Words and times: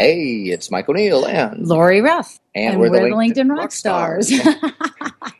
Hey, 0.00 0.44
it's 0.44 0.70
Mike 0.70 0.88
O'Neill 0.88 1.26
and 1.26 1.68
Lori 1.68 2.00
Ruff. 2.00 2.40
And, 2.54 2.72
And 2.72 2.80
we're, 2.80 2.88
the 2.88 3.00
we're 3.02 3.10
the 3.10 3.16
LinkedIn, 3.16 3.48
LinkedIn 3.48 3.50
rock 3.54 3.70
stars. 3.70 4.32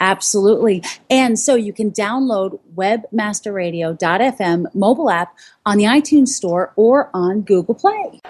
Absolutely. 0.00 0.82
And 1.08 1.38
so 1.38 1.54
you 1.54 1.72
can 1.72 1.90
download 1.90 2.60
webmasterradio.fm 2.74 4.74
mobile 4.74 5.10
app 5.10 5.36
on 5.64 5.78
the 5.78 5.84
iTunes 5.84 6.28
Store 6.28 6.72
or 6.76 7.10
on 7.14 7.42
Google 7.42 7.74
Play. 7.74 8.20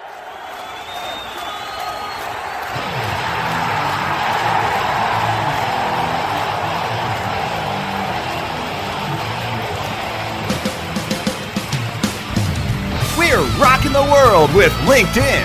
We're 13.19 13.43
rocking 13.59 13.93
the 13.93 14.03
world 14.03 14.55
with 14.55 14.73
LinkedIn. 14.85 15.45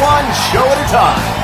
One 0.00 0.24
show 0.50 0.66
at 0.66 0.84
a 0.84 0.90
time. 0.90 1.43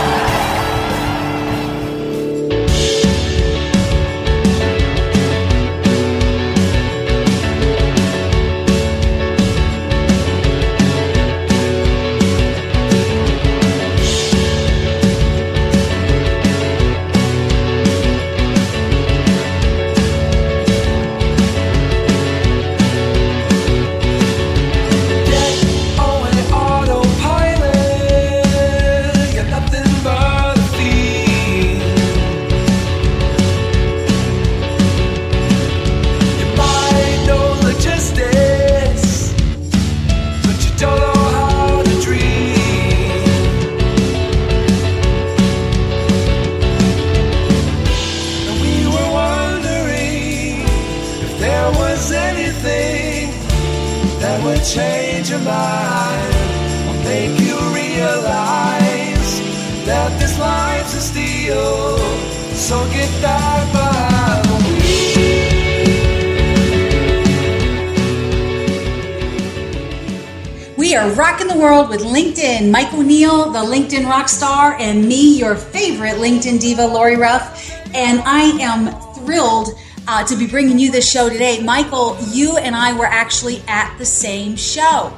The 73.51 73.59
LinkedIn 73.59 74.05
rock 74.05 74.29
star, 74.29 74.75
and 74.79 75.07
me, 75.07 75.37
your 75.37 75.55
favorite 75.55 76.15
LinkedIn 76.15 76.59
diva, 76.59 76.85
Lori 76.85 77.17
Ruff. 77.17 77.69
And 77.93 78.21
I 78.21 78.43
am 78.61 78.91
thrilled 79.15 79.69
uh, 80.07 80.23
to 80.25 80.35
be 80.37 80.47
bringing 80.47 80.79
you 80.79 80.89
this 80.89 81.09
show 81.09 81.29
today. 81.29 81.61
Michael, 81.61 82.17
you 82.29 82.57
and 82.57 82.75
I 82.75 82.97
were 82.97 83.05
actually 83.05 83.61
at 83.67 83.95
the 83.97 84.05
same 84.05 84.55
show. 84.55 85.13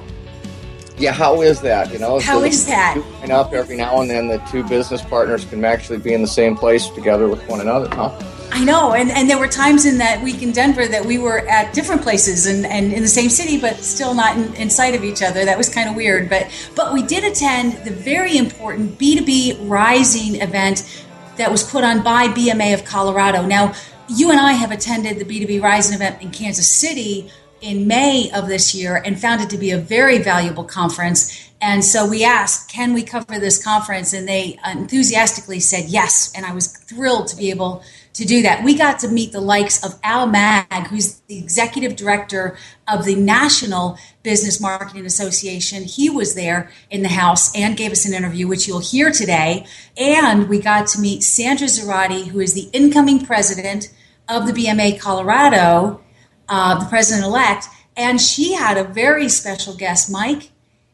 Yeah, 0.97 1.11
how 1.11 1.41
is 1.41 1.61
that? 1.61 1.91
You 1.91 1.99
know, 1.99 2.19
How 2.19 2.43
is 2.43 2.65
that? 2.67 2.95
you 2.95 3.01
Line 3.19 3.31
up 3.31 3.53
every 3.53 3.77
now 3.77 4.01
and 4.01 4.09
then. 4.09 4.27
The 4.27 4.37
two 4.49 4.63
business 4.63 5.01
partners 5.01 5.45
can 5.45 5.63
actually 5.65 5.97
be 5.99 6.13
in 6.13 6.21
the 6.21 6.27
same 6.27 6.55
place 6.55 6.87
together 6.89 7.27
with 7.27 7.47
one 7.47 7.61
another, 7.61 7.89
huh? 7.95 8.09
I 8.55 8.63
know, 8.63 8.93
and, 8.93 9.09
and 9.09 9.27
there 9.27 9.39
were 9.39 9.47
times 9.47 9.87
in 9.87 9.97
that 9.97 10.21
week 10.21 10.43
in 10.43 10.51
Denver 10.51 10.87
that 10.87 11.03
we 11.03 11.17
were 11.17 11.39
at 11.47 11.73
different 11.73 12.03
places 12.03 12.45
and, 12.45 12.67
and 12.67 12.93
in 12.93 13.01
the 13.01 13.07
same 13.07 13.31
city, 13.31 13.59
but 13.59 13.77
still 13.77 14.13
not 14.13 14.37
in, 14.37 14.53
in 14.53 14.69
sight 14.69 14.93
of 14.93 15.03
each 15.03 15.23
other. 15.23 15.43
That 15.43 15.57
was 15.57 15.73
kind 15.73 15.89
of 15.89 15.95
weird, 15.95 16.29
but 16.29 16.51
but 16.75 16.93
we 16.93 17.01
did 17.01 17.23
attend 17.23 17.83
the 17.83 17.89
very 17.89 18.37
important 18.37 18.99
B2B 18.99 19.67
Rising 19.67 20.39
event 20.39 21.03
that 21.37 21.49
was 21.49 21.63
put 21.63 21.83
on 21.83 22.03
by 22.03 22.27
BMA 22.27 22.75
of 22.75 22.85
Colorado. 22.85 23.41
Now, 23.41 23.73
you 24.07 24.29
and 24.29 24.39
I 24.39 24.51
have 24.51 24.69
attended 24.69 25.17
the 25.17 25.25
B2B 25.25 25.59
Rising 25.59 25.95
event 25.95 26.21
in 26.21 26.29
Kansas 26.29 26.67
City 26.67 27.31
in 27.59 27.87
May 27.87 28.29
of 28.35 28.47
this 28.47 28.75
year 28.75 29.01
and 29.03 29.19
found 29.19 29.41
it 29.41 29.49
to 29.49 29.57
be 29.57 29.71
a 29.71 29.79
very 29.79 30.19
valuable 30.19 30.63
conference. 30.63 31.49
And 31.59 31.83
so 31.83 32.07
we 32.07 32.23
asked, 32.23 32.69
can 32.69 32.93
we 32.93 33.01
cover 33.01 33.39
this 33.39 33.63
conference? 33.63 34.13
And 34.13 34.27
they 34.27 34.59
enthusiastically 34.63 35.59
said 35.59 35.85
yes. 35.85 36.31
And 36.35 36.45
I 36.45 36.53
was 36.53 36.67
thrilled 36.67 37.29
to 37.29 37.35
be 37.35 37.49
able 37.49 37.81
to 38.13 38.25
do 38.25 38.43
that. 38.43 38.63
We 38.63 38.75
got 38.75 38.99
to 38.99 39.07
meet 39.07 39.31
the 39.31 39.41
likes 39.41 39.83
of 39.83 39.99
Al 40.03 40.27
Maag, 40.27 40.87
who's 40.87 41.19
the 41.21 41.37
executive 41.37 41.95
director 41.95 42.57
of 42.87 43.05
the 43.05 43.15
National 43.15 43.97
Business 44.21 44.61
Marketing 44.61 45.05
Association. 45.05 45.83
He 45.83 46.09
was 46.09 46.35
there 46.35 46.71
in 46.91 47.01
the 47.01 47.09
house 47.09 47.55
and 47.55 47.75
gave 47.75 47.91
us 47.91 48.05
an 48.05 48.13
interview, 48.13 48.47
which 48.47 48.67
you'll 48.67 48.79
hear 48.79 49.11
today. 49.11 49.65
And 49.97 50.47
we 50.47 50.59
got 50.59 50.87
to 50.89 51.01
meet 51.01 51.23
Sandra 51.23 51.67
Zoratti, 51.67 52.27
who 52.27 52.39
is 52.39 52.53
the 52.53 52.69
incoming 52.71 53.25
president 53.25 53.91
of 54.29 54.45
the 54.45 54.53
BMA 54.53 54.99
Colorado, 54.99 56.01
uh, 56.47 56.79
the 56.79 56.85
president 56.85 57.25
elect. 57.25 57.65
And 57.97 58.21
she 58.21 58.53
had 58.53 58.77
a 58.77 58.83
very 58.83 59.27
special 59.27 59.75
guest, 59.75 60.11
Mike. 60.11 60.51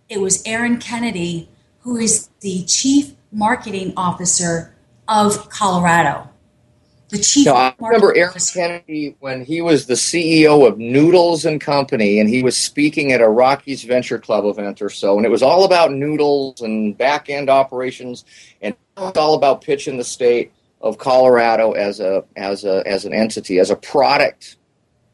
It 0.07 0.22
was 0.22 0.41
Aaron 0.46 0.80
Kennedy, 0.80 1.50
who 1.81 1.97
is 1.97 2.30
the 2.40 2.63
chief 2.63 3.13
marketing 3.31 3.94
officer 3.96 4.74
of 5.07 5.50
Colorado 5.50 6.30
the 7.09 7.18
chief. 7.18 7.46
So 7.46 7.56
I 7.56 7.74
remember 7.80 8.16
Aaron. 8.16 8.34
Kennedy 8.53 9.16
when 9.20 9.44
he 9.44 9.62
was 9.62 9.86
the 9.86 9.96
CEO 9.96 10.68
of 10.68 10.78
Noodles 10.78 11.46
and 11.46 11.59
Company, 11.59 12.20
and 12.20 12.30
he 12.30 12.44
was 12.44 12.58
speaking 12.58 13.12
at 13.12 13.22
a 13.22 13.28
Rockies 13.28 13.84
Venture 13.84 14.20
Club 14.20 14.46
event 14.46 14.81
or 14.81 14.90
so, 14.90 15.18
and 15.18 15.25
it 15.25 15.30
was 15.30 15.44
all 15.44 15.66
about 15.66 15.92
noodles 15.92 16.62
and 16.62 16.98
back 16.98 17.30
end 17.30 17.50
operations, 17.50 18.25
and 18.62 18.74
it 18.74 19.02
was 19.02 19.18
all 19.18 19.34
about 19.34 19.62
pitching 19.62 19.98
the 19.98 20.03
state 20.03 20.52
of 20.81 20.98
Colorado 20.98 21.74
as 21.74 22.00
a 22.00 22.24
as 22.36 22.63
a 22.63 22.84
as 22.88 23.06
an 23.06 23.13
entity, 23.13 23.60
as 23.60 23.69
a 23.69 23.75
product, 23.75 24.57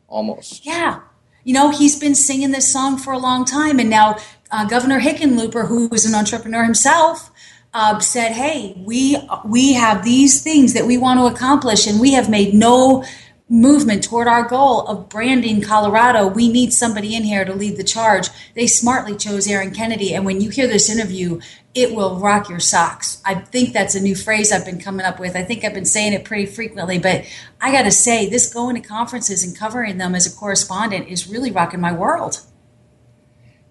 almost. 0.08 0.66
Yeah. 0.66 1.02
You 1.44 1.54
know, 1.54 1.70
he's 1.70 2.00
been 2.00 2.16
singing 2.16 2.52
this 2.52 2.72
song 2.72 2.98
for 2.98 3.14
a 3.14 3.20
long 3.20 3.46
time. 3.46 3.80
And 3.80 3.88
now 3.90 4.18
uh, 4.52 4.66
Governor 4.66 5.00
Hickenlooper, 5.00 5.68
who 5.68 5.94
is 5.94 6.06
an 6.06 6.16
entrepreneur 6.16 6.64
himself, 6.64 7.30
uh, 7.76 8.00
said, 8.00 8.32
"Hey, 8.32 8.74
we 8.78 9.18
we 9.46 9.74
have 9.74 10.06
these 10.06 10.42
things 10.42 10.74
that 10.74 10.88
we 10.88 10.98
want 10.98 11.20
to 11.20 11.26
accomplish, 11.26 11.86
and 11.86 12.00
we 12.00 12.14
have 12.14 12.30
made 12.30 12.54
no 12.54 13.04
movement 13.50 14.04
toward 14.04 14.28
our 14.28 14.48
goal 14.48 14.88
of 14.88 15.10
branding 15.10 15.62
Colorado. 15.62 16.26
We 16.26 16.48
need 16.48 16.72
somebody 16.74 17.16
in 17.16 17.24
here 17.24 17.44
to 17.44 17.54
lead 17.54 17.76
the 17.76 17.84
charge." 17.84 18.30
They 18.56 18.66
smartly 18.66 19.16
chose 19.18 19.46
Aaron 19.46 19.72
Kennedy, 19.72 20.16
and 20.16 20.26
when 20.26 20.40
you 20.40 20.50
hear 20.50 20.68
this 20.68 20.90
interview, 20.90 21.42
it 21.76 21.94
will 21.94 22.18
rock 22.18 22.50
your 22.50 22.62
socks. 22.62 23.22
I 23.26 23.36
think 23.36 23.74
that's 23.74 23.96
a 23.96 24.02
new 24.02 24.16
phrase 24.16 24.54
I've 24.54 24.66
been 24.66 24.80
coming 24.80 25.06
up 25.06 25.20
with. 25.20 25.36
I 25.36 25.44
think 25.44 25.66
I've 25.66 25.74
been 25.74 25.84
saying 25.84 26.14
it 26.14 26.24
pretty 26.24 26.46
frequently, 26.46 26.98
but 26.98 27.26
I 27.60 27.74
got 27.74 27.84
to 27.84 27.92
say, 27.92 28.30
this 28.30 28.54
going 28.54 28.82
to 28.82 28.88
conferences 28.88 29.44
and 29.44 29.58
covering 29.58 29.98
them 29.98 30.16
as 30.16 30.26
a 30.26 30.34
correspondent 30.34 31.10
is 31.10 31.28
really 31.28 31.52
rocking 31.52 31.82
my 31.82 31.92
world. 31.92 32.40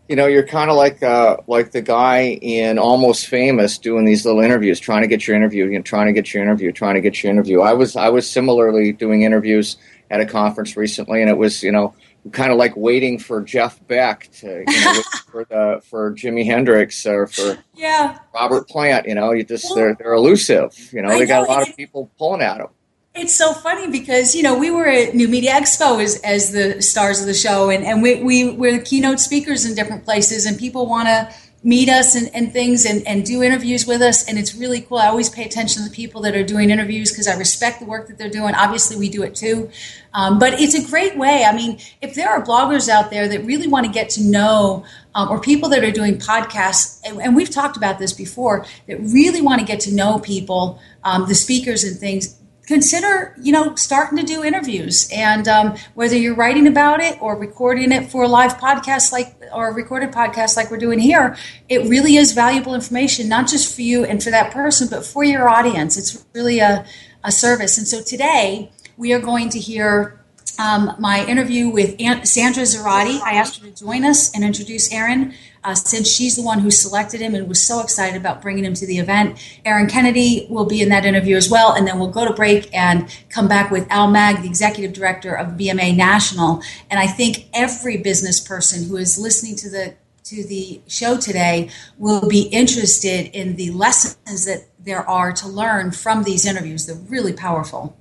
You 0.09 0.17
know, 0.17 0.27
you're 0.27 0.47
kind 0.47 0.71
of 0.71 0.77
like 0.77 1.03
uh, 1.03 1.39
like 1.47 1.71
the 1.71 1.81
guy 1.81 2.39
in 2.43 2.79
Almost 2.79 3.27
Famous 3.27 3.79
doing 3.79 4.05
these 4.05 4.27
little 4.27 4.43
interviews, 4.43 4.79
trying 4.79 5.03
to 5.03 5.09
get 5.09 5.27
your 5.27 5.37
interview, 5.37 5.67
you 5.67 5.79
know, 5.79 5.83
trying 5.83 6.07
to 6.07 6.13
get 6.13 6.35
your 6.35 6.43
interview, 6.43 6.73
trying 6.73 6.95
to 6.95 7.01
get 7.01 7.23
your 7.23 7.33
interview. 7.33 7.61
I 7.61 7.73
was 7.73 7.97
I 7.97 8.11
was 8.11 8.29
similarly 8.29 8.93
doing 8.93 9.23
interviews 9.23 9.77
at 10.11 10.21
a 10.21 10.27
conference 10.27 10.77
recently, 10.77 11.23
and 11.23 11.31
it 11.31 11.39
was 11.39 11.63
you 11.63 11.73
know 11.73 11.95
kind 12.33 12.53
of 12.53 12.59
like 12.59 12.77
waiting 12.77 13.19
for 13.19 13.43
Jeff 13.43 13.87
Beck 13.87 14.31
to 14.41 14.65
you 14.67 14.85
know 14.85 15.03
for 15.31 15.45
the 15.45 15.81
for 15.89 16.13
Jimi 16.13 16.45
Hendrix 16.45 17.07
or 17.07 17.27
for 17.27 17.59
yeah 17.75 18.19
Robert 18.35 18.69
Plant. 18.69 19.07
You 19.07 19.15
know, 19.15 19.33
you 19.33 19.43
just 19.43 19.75
they're 19.75 19.95
they're 19.95 20.15
elusive. 20.15 20.75
You 20.93 21.01
know, 21.01 21.09
I 21.09 21.19
they 21.19 21.27
got 21.27 21.49
a 21.49 21.51
lot 21.51 21.67
of 21.67 21.75
people 21.77 22.11
pulling 22.19 22.43
at 22.43 22.59
them. 22.59 22.69
It's 23.17 23.33
so 23.33 23.53
funny 23.53 23.89
because 23.89 24.35
you 24.35 24.43
know 24.43 24.59
we 24.59 24.73
were 24.73 24.89
at 24.89 25.15
New 25.15 25.29
Media 25.29 25.53
Expo 25.53 26.03
as, 26.03 26.21
as 26.23 26.51
the 26.51 26.83
stars 26.83 27.21
of 27.21 27.27
the 27.27 27.35
show, 27.35 27.71
and, 27.71 27.85
and 27.85 28.03
we 28.03 28.21
we 28.21 28.51
we're 28.51 28.73
the 28.73 28.85
keynote 28.85 29.21
speakers 29.21 29.65
in 29.65 29.77
different 29.77 30.05
places, 30.05 30.47
and 30.47 30.59
people 30.59 30.87
want 30.87 31.07
to 31.07 31.33
meet 31.63 31.89
us 31.89 32.17
and, 32.17 32.29
and 32.35 32.53
things 32.53 32.85
and, 32.85 33.07
and 33.07 33.25
do 33.25 33.41
interviews 33.41 33.87
with 33.87 34.03
us, 34.03 34.29
and 34.29 34.37
it's 34.37 34.57
really 34.57 34.81
cool. 34.81 34.99
I 34.99 35.07
always 35.07 35.31
pay 35.31 35.45
attention 35.45 35.85
to 35.85 35.89
the 35.89 35.95
people 35.95 36.23
that 36.23 36.35
are 36.35 36.43
doing 36.43 36.71
interviews 36.71 37.13
because 37.13 37.29
I 37.29 37.39
respect 37.39 37.79
the 37.79 37.87
work 37.87 38.09
that 38.09 38.19
they're 38.19 38.29
doing. 38.29 38.53
Obviously, 38.57 38.97
we 38.97 39.09
do 39.09 39.23
it 39.23 39.37
too, 39.37 39.71
um, 40.13 40.41
but 40.41 40.61
it's 40.61 40.75
a 40.75 40.85
great 40.85 41.17
way. 41.17 41.45
I 41.45 41.55
mean, 41.55 41.79
if 42.03 42.17
there 42.17 42.29
are 42.29 42.45
bloggers 42.45 42.89
out 42.89 43.11
there 43.11 43.29
that 43.29 43.45
really 43.45 43.69
want 43.69 43.87
to 43.87 43.93
get 43.93 44.11
to 44.11 44.25
know, 44.25 44.85
um, 45.15 45.31
or 45.31 45.41
people 45.41 45.69
that 45.69 45.85
are 45.85 45.93
doing 45.93 46.19
podcasts, 46.19 47.01
and, 47.05 47.23
and, 47.23 47.37
we've 47.37 47.51
talked 47.51 47.77
about 47.77 48.01
this 48.01 48.13
before, 48.13 48.67
that 48.89 48.99
really 48.99 49.41
want 49.41 49.61
to 49.61 49.67
get 49.67 49.79
to 49.81 49.95
know 49.95 50.19
people, 50.19 50.81
um, 51.05 51.29
the 51.29 51.37
speakers 51.37 51.85
and 51.85 51.97
things 51.97 52.41
consider 52.67 53.35
you 53.41 53.53
know 53.53 53.75
starting 53.75 54.19
to 54.19 54.25
do 54.25 54.43
interviews. 54.45 55.09
And 55.13 55.47
um, 55.49 55.77
whether 55.95 56.17
you're 56.17 56.35
writing 56.35 56.67
about 56.67 57.01
it 57.01 57.21
or 57.21 57.37
recording 57.37 57.93
it 57.93 58.11
for 58.11 58.25
a 58.25 58.29
live 58.29 58.55
podcast 58.59 59.13
like 59.13 59.37
or 59.53 59.69
a 59.69 59.73
recorded 59.73 60.13
podcast 60.13 60.57
like 60.57 60.71
we're 60.71 60.79
doing 60.79 60.99
here 60.99 61.37
it 61.69 61.89
really 61.89 62.17
is 62.17 62.33
valuable 62.33 62.75
information 62.75 63.29
not 63.29 63.49
just 63.49 63.75
for 63.75 63.83
you 63.83 64.05
and 64.05 64.23
for 64.23 64.31
that 64.31 64.53
person 64.53 64.89
but 64.89 65.05
for 65.05 65.25
your 65.25 65.49
audience. 65.49 65.97
It's 65.97 66.25
really 66.35 66.59
a, 66.61 66.85
a 67.23 67.33
service. 67.33 67.79
And 67.79 67.87
so 67.87 68.03
today 68.03 68.71
we 68.97 69.13
are 69.13 69.21
going 69.21 69.49
to 69.51 69.59
hear 69.59 70.24
um, 70.59 70.95
my 70.99 71.25
interview 71.27 71.69
with 71.69 71.97
Aunt 72.01 72.27
Sandra 72.27 72.63
Zoratti. 72.63 73.21
I 73.21 73.35
asked 73.35 73.61
her 73.61 73.69
to 73.69 73.75
join 73.75 74.05
us 74.05 74.35
and 74.35 74.45
introduce 74.45 74.93
Aaron 74.93 75.35
uh, 75.65 75.75
since 75.75 76.11
she's 76.11 76.37
the 76.37 76.43
one 76.43 76.61
who 76.61 76.71
selected 76.71 77.21
him 77.21 77.35
and 77.35 77.49
was 77.49 77.63
so 77.63 77.81
excited 77.81 78.21
about 78.21 78.43
bringing 78.43 78.65
him 78.65 78.75
to 78.75 78.87
the 78.87 78.99
event. 78.99 79.39
Aaron 79.65 79.89
Kennedy 79.89 80.47
will 80.51 80.67
be 80.67 80.83
in 80.83 80.91
that 80.91 81.07
interview 81.07 81.37
as 81.37 81.51
well, 81.51 81.73
and 81.73 81.87
then 81.87 81.99
we'll 81.99 82.11
go 82.11 82.27
to 82.27 82.35
break 82.35 82.73
and 82.75 83.09
come 83.31 83.49
back 83.49 83.71
with 83.71 83.87
Al 83.91 84.09
Maag, 84.09 84.43
the 84.43 84.49
executive 84.49 84.93
director 84.93 85.35
of 85.35 85.57
BMA 85.57 85.97
National. 85.97 86.63
And 86.91 87.01
I 87.01 87.07
think 87.07 87.47
every 87.55 87.97
business 87.97 88.41
person 88.41 88.89
who 88.89 88.97
is 88.97 89.19
listening 89.19 89.57
to 89.57 89.71
the 89.71 89.95
to 90.25 90.43
the 90.43 90.81
show 90.87 91.19
today 91.19 91.69
will 91.99 92.27
be 92.27 92.43
interested 92.45 93.27
in 93.37 93.57
the 93.57 93.71
lessons 93.73 94.47
that 94.47 94.65
there 94.79 95.07
are 95.09 95.33
to 95.33 95.47
learn 95.47 95.91
from 95.91 96.23
these 96.23 96.47
interviews. 96.47 96.87
They're 96.87 96.97
really 96.97 97.35
powerful. 97.35 97.95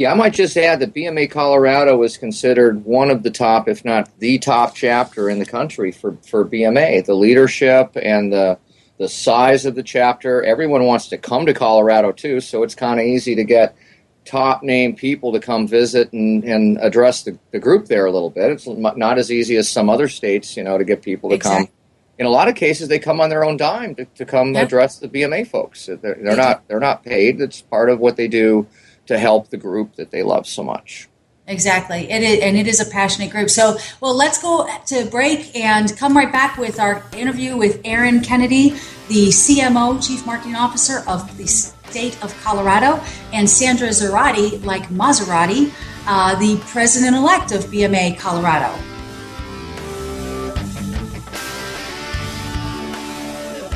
Yeah, 0.00 0.12
I 0.12 0.14
might 0.14 0.32
just 0.32 0.56
add 0.56 0.80
that 0.80 0.94
BMA 0.94 1.30
Colorado 1.30 2.02
is 2.04 2.16
considered 2.16 2.86
one 2.86 3.10
of 3.10 3.22
the 3.22 3.30
top, 3.30 3.68
if 3.68 3.84
not 3.84 4.08
the 4.18 4.38
top 4.38 4.74
chapter 4.74 5.28
in 5.28 5.38
the 5.38 5.44
country 5.44 5.92
for, 5.92 6.16
for 6.26 6.42
BMA. 6.42 7.04
The 7.04 7.12
leadership 7.12 7.98
and 8.00 8.32
the 8.32 8.58
the 8.96 9.10
size 9.10 9.66
of 9.66 9.74
the 9.74 9.82
chapter. 9.82 10.42
Everyone 10.42 10.84
wants 10.84 11.08
to 11.08 11.18
come 11.18 11.44
to 11.44 11.52
Colorado 11.52 12.12
too, 12.12 12.40
so 12.40 12.62
it's 12.62 12.74
kind 12.74 12.98
of 12.98 13.04
easy 13.04 13.34
to 13.34 13.44
get 13.44 13.76
top 14.24 14.62
name 14.62 14.96
people 14.96 15.32
to 15.34 15.38
come 15.38 15.68
visit 15.68 16.10
and, 16.14 16.44
and 16.44 16.78
address 16.80 17.24
the, 17.24 17.38
the 17.50 17.58
group 17.58 17.84
there 17.84 18.06
a 18.06 18.10
little 18.10 18.30
bit. 18.30 18.52
It's 18.52 18.66
not 18.66 19.18
as 19.18 19.30
easy 19.30 19.56
as 19.56 19.68
some 19.68 19.90
other 19.90 20.08
states, 20.08 20.56
you 20.56 20.64
know, 20.64 20.78
to 20.78 20.84
get 20.84 21.02
people 21.02 21.28
to 21.28 21.36
exactly. 21.36 21.66
come. 21.66 21.74
In 22.18 22.24
a 22.24 22.30
lot 22.30 22.48
of 22.48 22.54
cases, 22.54 22.88
they 22.88 22.98
come 22.98 23.20
on 23.20 23.28
their 23.28 23.44
own 23.44 23.58
dime 23.58 23.94
to, 23.96 24.06
to 24.06 24.24
come 24.24 24.54
yeah. 24.54 24.62
address 24.62 24.98
the 24.98 25.08
BMA 25.08 25.46
folks. 25.46 25.84
They're, 25.84 25.96
they're 25.98 26.36
not 26.36 26.66
they're 26.68 26.80
not 26.80 27.04
paid. 27.04 27.38
It's 27.42 27.60
part 27.60 27.90
of 27.90 28.00
what 28.00 28.16
they 28.16 28.28
do 28.28 28.66
to 29.10 29.18
help 29.18 29.50
the 29.50 29.56
group 29.56 29.96
that 29.96 30.12
they 30.12 30.22
love 30.22 30.46
so 30.46 30.62
much. 30.62 31.08
Exactly. 31.48 32.08
It 32.08 32.22
is, 32.22 32.40
and 32.44 32.56
it 32.56 32.68
is 32.68 32.78
a 32.78 32.88
passionate 32.88 33.32
group. 33.32 33.50
So, 33.50 33.76
well, 34.00 34.14
let's 34.14 34.40
go 34.40 34.68
to 34.86 35.04
break 35.06 35.56
and 35.56 35.96
come 35.96 36.16
right 36.16 36.30
back 36.30 36.56
with 36.56 36.78
our 36.78 37.02
interview 37.16 37.56
with 37.56 37.80
Aaron 37.84 38.20
Kennedy, 38.20 38.70
the 39.08 39.30
CMO, 39.30 40.00
Chief 40.00 40.24
Marketing 40.24 40.54
Officer 40.54 41.02
of 41.08 41.36
the 41.38 41.48
state 41.48 42.22
of 42.22 42.32
Colorado, 42.44 43.02
and 43.32 43.50
Sandra 43.50 43.88
Zoratti, 43.88 44.64
like 44.64 44.84
Maserati, 44.90 45.72
uh, 46.06 46.38
the 46.38 46.56
president 46.68 47.16
elect 47.16 47.50
of 47.50 47.64
BMA 47.64 48.16
Colorado. 48.16 48.72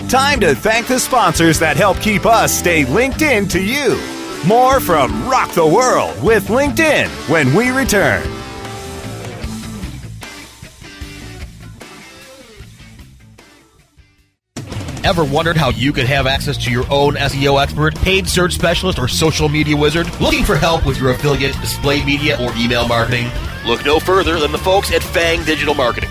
Time 0.09 0.39
to 0.39 0.55
thank 0.55 0.87
the 0.87 1.01
sponsors 1.01 1.59
that 1.59 1.77
help 1.77 1.99
keep 1.99 2.25
us 2.25 2.57
stay 2.57 2.85
linked 2.85 3.23
in 3.23 3.49
to 3.49 3.61
you. 3.61 3.99
More 4.47 4.79
from 4.79 5.27
Rock 5.27 5.53
the 5.53 5.67
World 5.67 6.23
with 6.23 6.49
LinkedIn 6.49 7.09
when 7.31 7.55
we 7.55 7.71
return. 7.71 8.23
Ever 15.03 15.25
wondered 15.25 15.57
how 15.57 15.71
you 15.71 15.95
could 15.95 16.05
have 16.05 16.27
access 16.27 16.59
to 16.65 16.71
your 16.71 16.85
own 16.91 17.15
SEO 17.15 17.63
expert, 17.63 17.95
paid 17.95 18.29
search 18.29 18.53
specialist, 18.53 18.99
or 18.99 19.09
social 19.09 19.49
media 19.49 19.79
wizard? 19.79 20.09
Looking 20.21 20.45
for 20.45 20.57
help 20.57 20.85
with 20.85 20.99
your 20.99 21.13
affiliate, 21.13 21.59
display 21.63 22.05
media, 22.05 22.37
or 22.39 22.55
email 22.55 22.87
marketing? 22.87 23.31
Look 23.67 23.83
no 23.87 23.99
further 23.99 24.39
than 24.39 24.53
the 24.53 24.59
folks 24.59 24.93
at 24.93 25.03
Fang 25.03 25.43
Digital 25.45 25.75
Marketing. 25.75 26.11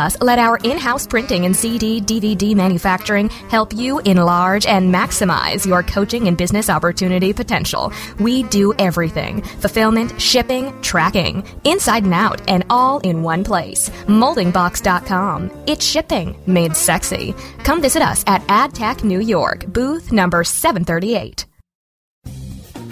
Plus, 0.01 0.19
let 0.19 0.39
our 0.39 0.57
in 0.63 0.79
house 0.79 1.05
printing 1.05 1.45
and 1.45 1.55
CD 1.55 2.01
DVD 2.01 2.55
manufacturing 2.55 3.29
help 3.29 3.71
you 3.71 3.99
enlarge 3.99 4.65
and 4.65 4.91
maximize 4.91 5.63
your 5.63 5.83
coaching 5.83 6.27
and 6.27 6.35
business 6.35 6.71
opportunity 6.71 7.33
potential. 7.33 7.93
We 8.19 8.41
do 8.41 8.73
everything 8.79 9.43
fulfillment, 9.43 10.19
shipping, 10.19 10.73
tracking, 10.81 11.43
inside 11.65 12.03
and 12.03 12.15
out, 12.15 12.41
and 12.49 12.65
all 12.71 12.99
in 13.01 13.21
one 13.21 13.43
place. 13.43 13.89
Moldingbox.com. 14.07 15.51
It's 15.67 15.85
shipping 15.85 16.35
made 16.47 16.75
sexy. 16.75 17.35
Come 17.63 17.79
visit 17.79 18.01
us 18.01 18.23
at 18.25 18.41
AdTech 18.47 19.03
New 19.03 19.19
York, 19.19 19.67
booth 19.67 20.11
number 20.11 20.43
738. 20.43 21.50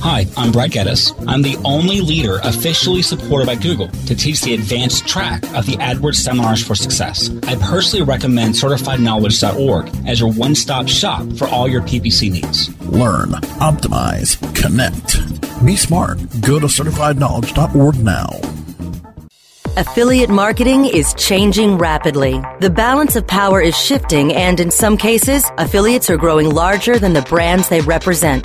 Hi, 0.00 0.26
I'm 0.36 0.52
Brad 0.52 0.70
Geddes. 0.70 1.12
I'm 1.26 1.42
the 1.42 1.56
only 1.64 2.00
leader 2.00 2.38
officially 2.44 3.02
supported 3.02 3.46
by 3.46 3.56
Google 3.56 3.88
to 3.88 4.14
teach 4.14 4.40
the 4.42 4.54
advanced 4.54 5.08
track 5.08 5.42
of 5.54 5.66
the 5.66 5.76
AdWords 5.78 6.14
Seminars 6.14 6.64
for 6.64 6.76
Success. 6.76 7.30
I 7.48 7.56
personally 7.56 8.04
recommend 8.04 8.54
CertifiedKnowledge.org 8.54 10.06
as 10.06 10.20
your 10.20 10.32
one 10.32 10.54
stop 10.54 10.86
shop 10.86 11.26
for 11.32 11.48
all 11.48 11.66
your 11.66 11.82
PPC 11.82 12.30
needs. 12.30 12.68
Learn, 12.86 13.30
optimize, 13.60 14.38
connect. 14.54 15.18
Be 15.66 15.74
smart. 15.74 16.18
Go 16.42 16.60
to 16.60 16.66
CertifiedKnowledge.org 16.66 17.98
now. 17.98 18.28
Affiliate 19.76 20.30
marketing 20.30 20.86
is 20.86 21.14
changing 21.14 21.78
rapidly. 21.78 22.42
The 22.60 22.68
balance 22.68 23.14
of 23.14 23.26
power 23.28 23.60
is 23.60 23.76
shifting, 23.76 24.32
and 24.32 24.58
in 24.58 24.72
some 24.72 24.96
cases, 24.96 25.44
affiliates 25.56 26.10
are 26.10 26.16
growing 26.16 26.50
larger 26.50 26.98
than 26.98 27.12
the 27.12 27.22
brands 27.22 27.68
they 27.68 27.80
represent. 27.82 28.44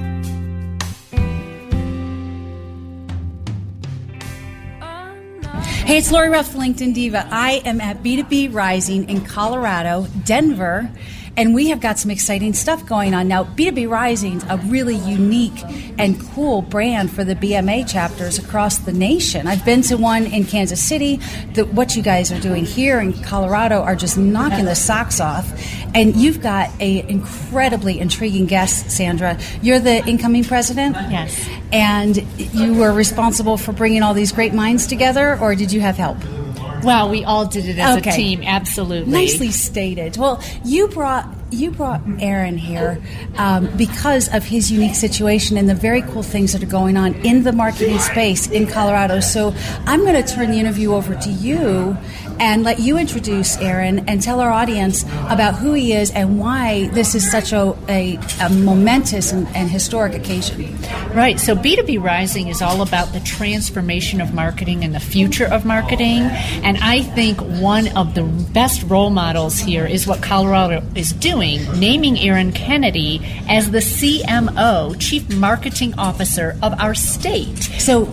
Hey, 5.91 5.97
it's 5.97 6.09
Lori 6.09 6.29
Ruff, 6.29 6.53
LinkedIn 6.53 6.93
Diva. 6.93 7.27
I 7.29 7.61
am 7.65 7.81
at 7.81 8.01
B2B 8.01 8.53
Rising 8.53 9.09
in 9.09 9.25
Colorado, 9.25 10.07
Denver, 10.23 10.89
and 11.37 11.55
we 11.55 11.69
have 11.69 11.79
got 11.79 11.97
some 11.97 12.11
exciting 12.11 12.53
stuff 12.53 12.85
going 12.85 13.13
on. 13.13 13.27
Now, 13.27 13.43
B2B 13.43 13.89
Rising's 13.89 14.43
a 14.49 14.57
really 14.57 14.95
unique 14.95 15.63
and 15.97 16.19
cool 16.31 16.61
brand 16.61 17.11
for 17.11 17.23
the 17.23 17.35
BMA 17.35 17.89
chapters 17.89 18.37
across 18.37 18.79
the 18.79 18.91
nation. 18.91 19.47
I've 19.47 19.63
been 19.63 19.81
to 19.83 19.95
one 19.95 20.25
in 20.25 20.45
Kansas 20.45 20.81
City. 20.81 21.17
The, 21.53 21.65
what 21.65 21.95
you 21.95 22.03
guys 22.03 22.31
are 22.31 22.39
doing 22.39 22.65
here 22.65 22.99
in 22.99 23.13
Colorado 23.23 23.81
are 23.81 23.95
just 23.95 24.17
knocking 24.17 24.65
the 24.65 24.75
socks 24.75 25.19
off. 25.19 25.49
And 25.95 26.15
you've 26.15 26.41
got 26.41 26.69
a 26.81 27.07
incredibly 27.09 27.99
intriguing 27.99 28.45
guest, 28.45 28.91
Sandra. 28.91 29.39
You're 29.61 29.79
the 29.79 30.05
incoming 30.07 30.43
president? 30.43 30.95
Yes. 30.95 31.49
And 31.71 32.17
you 32.37 32.73
were 32.73 32.93
responsible 32.93 33.57
for 33.57 33.71
bringing 33.71 34.03
all 34.03 34.13
these 34.13 34.31
great 34.31 34.53
minds 34.53 34.85
together, 34.87 35.39
or 35.39 35.55
did 35.55 35.71
you 35.71 35.81
have 35.81 35.95
help? 35.95 36.17
Well, 36.83 37.09
we 37.09 37.23
all 37.23 37.45
did 37.45 37.67
it 37.67 37.77
as 37.79 37.97
Okay. 37.99 38.09
a 38.09 38.13
team, 38.13 38.43
absolutely. 38.43 39.11
Nicely 39.11 39.51
stated. 39.51 40.17
Well, 40.17 40.41
you 40.65 40.87
brought 40.87 41.27
you 41.53 41.69
brought 41.69 42.01
Aaron 42.19 42.57
here 42.57 42.97
um, 43.35 43.67
because 43.75 44.33
of 44.33 44.45
his 44.45 44.71
unique 44.71 44.95
situation 44.95 45.57
and 45.57 45.67
the 45.67 45.75
very 45.75 46.01
cool 46.01 46.23
things 46.23 46.53
that 46.53 46.63
are 46.63 46.65
going 46.67 46.95
on 46.95 47.13
in 47.25 47.43
the 47.43 47.51
marketing 47.51 47.99
space 47.99 48.49
in 48.49 48.65
Colorado. 48.67 49.19
So 49.19 49.53
I'm 49.85 49.99
going 50.05 50.15
to 50.21 50.23
turn 50.33 50.51
the 50.51 50.59
interview 50.59 50.93
over 50.93 51.13
to 51.13 51.29
you 51.29 51.97
and 52.41 52.63
let 52.63 52.79
you 52.79 52.97
introduce 52.97 53.55
Aaron 53.57 54.09
and 54.09 54.19
tell 54.19 54.39
our 54.39 54.49
audience 54.49 55.03
about 55.29 55.53
who 55.55 55.73
he 55.73 55.93
is 55.93 56.09
and 56.11 56.39
why 56.39 56.87
this 56.87 57.13
is 57.13 57.29
such 57.29 57.53
a, 57.53 57.77
a, 57.87 58.17
a 58.41 58.49
momentous 58.49 59.31
and, 59.31 59.47
and 59.55 59.69
historic 59.69 60.15
occasion. 60.15 60.75
Right. 61.13 61.39
So 61.39 61.55
B2B 61.55 62.03
Rising 62.03 62.47
is 62.47 62.63
all 62.63 62.81
about 62.81 63.13
the 63.13 63.19
transformation 63.19 64.19
of 64.21 64.33
marketing 64.33 64.83
and 64.83 64.95
the 64.95 64.99
future 64.99 65.45
of 65.45 65.65
marketing. 65.65 66.23
And 66.63 66.77
I 66.77 67.03
think 67.03 67.39
one 67.39 67.95
of 67.95 68.15
the 68.15 68.23
best 68.23 68.83
role 68.89 69.11
models 69.11 69.59
here 69.59 69.85
is 69.85 70.07
what 70.07 70.23
Colorado 70.23 70.83
is 70.95 71.13
doing, 71.13 71.61
naming 71.79 72.17
Aaron 72.17 72.51
Kennedy 72.53 73.21
as 73.47 73.69
the 73.69 73.79
CMO, 73.79 74.99
Chief 74.99 75.29
Marketing 75.35 75.93
Officer 75.99 76.57
of 76.63 76.73
our 76.79 76.95
state. 76.95 77.57
So 77.77 78.05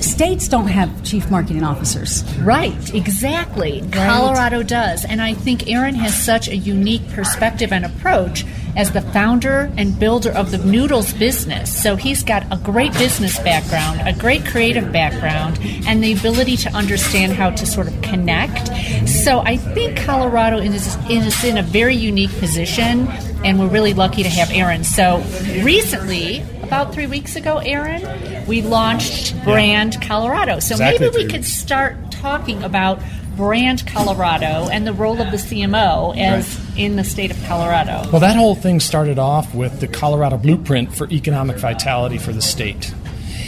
states 0.00 0.48
don't 0.48 0.68
have 0.68 1.04
chief 1.04 1.30
marketing 1.30 1.64
officers. 1.64 2.22
Right, 2.38 2.94
exactly. 2.94 3.82
Colorado 3.92 4.62
does. 4.62 5.04
And 5.04 5.20
I 5.20 5.34
think 5.34 5.68
Aaron 5.68 5.94
has 5.94 6.14
such 6.14 6.48
a 6.48 6.56
unique 6.56 7.08
perspective 7.10 7.72
and 7.72 7.84
approach 7.84 8.44
as 8.76 8.92
the 8.92 9.00
founder 9.00 9.72
and 9.76 9.98
builder 9.98 10.30
of 10.30 10.50
the 10.50 10.58
Noodles 10.58 11.12
business. 11.14 11.82
So 11.82 11.96
he's 11.96 12.22
got 12.22 12.44
a 12.52 12.56
great 12.56 12.92
business 12.92 13.38
background, 13.40 14.00
a 14.06 14.12
great 14.12 14.46
creative 14.46 14.92
background, 14.92 15.58
and 15.86 16.02
the 16.02 16.12
ability 16.12 16.56
to 16.58 16.70
understand 16.70 17.32
how 17.32 17.50
to 17.50 17.66
sort 17.66 17.88
of 17.88 18.00
connect. 18.02 18.68
So 19.08 19.40
I 19.40 19.56
think 19.56 19.98
Colorado 19.98 20.58
is, 20.58 20.96
is 21.10 21.44
in 21.44 21.58
a 21.58 21.62
very 21.62 21.96
unique 21.96 22.36
position, 22.38 23.08
and 23.44 23.58
we're 23.58 23.68
really 23.68 23.94
lucky 23.94 24.22
to 24.22 24.28
have 24.28 24.50
Aaron. 24.50 24.84
So 24.84 25.18
recently, 25.62 26.40
about 26.62 26.92
three 26.92 27.06
weeks 27.06 27.36
ago, 27.36 27.58
Aaron, 27.58 28.46
we 28.46 28.62
launched 28.62 29.34
Brand 29.44 30.00
Colorado. 30.02 30.60
So 30.60 30.74
Exactly 30.74 31.06
maybe 31.06 31.16
we 31.16 31.22
three 31.22 31.30
could 31.30 31.44
start 31.44 32.10
talking 32.10 32.62
about 32.62 33.00
Brand 33.36 33.86
Colorado 33.86 34.68
and 34.68 34.84
the 34.84 34.92
role 34.92 35.20
of 35.22 35.30
the 35.30 35.36
CMO 35.36 36.16
as 36.18 36.60
in 36.76 36.96
the 36.96 37.04
state 37.04 37.30
of 37.30 37.42
Colorado. 37.44 38.02
Well, 38.10 38.20
that 38.20 38.36
whole 38.36 38.56
thing 38.56 38.80
started 38.80 39.18
off 39.18 39.54
with 39.54 39.78
the 39.78 39.86
Colorado 39.86 40.36
Blueprint 40.36 40.92
for 40.92 41.08
Economic 41.08 41.56
Vitality 41.58 42.18
for 42.18 42.32
the 42.32 42.42
state. 42.42 42.92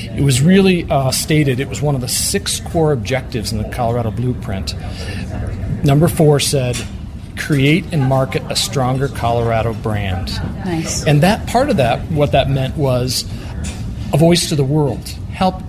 It 0.04 0.22
was 0.22 0.40
really 0.40 0.88
uh, 0.88 1.10
stated, 1.10 1.58
it 1.58 1.68
was 1.68 1.82
one 1.82 1.96
of 1.96 2.00
the 2.00 2.08
six 2.08 2.60
core 2.60 2.92
objectives 2.92 3.52
in 3.52 3.58
the 3.58 3.68
Colorado 3.70 4.12
Blueprint. 4.12 4.74
Number 5.84 6.06
four 6.06 6.38
said, 6.38 6.76
create 7.40 7.84
and 7.92 8.04
market 8.04 8.42
a 8.50 8.56
stronger 8.56 9.08
Colorado 9.08 9.74
brand. 9.74 10.26
Nice. 10.64 11.06
And 11.06 11.22
that 11.22 11.48
part 11.48 11.70
of 11.70 11.78
that, 11.78 12.00
what 12.10 12.32
that 12.32 12.50
meant 12.50 12.76
was 12.76 13.24
a 14.12 14.16
voice 14.16 14.48
to 14.50 14.56
the 14.56 14.64
world, 14.64 15.08
help 15.32 15.62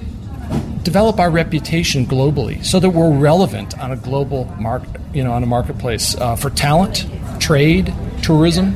develop 0.84 1.20
our 1.20 1.30
reputation 1.30 2.06
globally 2.06 2.64
so 2.64 2.80
that 2.80 2.90
we're 2.90 3.16
relevant 3.16 3.78
on 3.80 3.92
a 3.92 3.96
global 3.96 4.46
market, 4.60 5.00
you 5.14 5.24
know, 5.24 5.32
on 5.32 5.44
a 5.44 5.46
marketplace 5.46 6.16
uh, 6.16 6.36
for 6.36 6.50
talent, 6.50 7.08
trade, 7.40 7.94
tourism. 8.22 8.76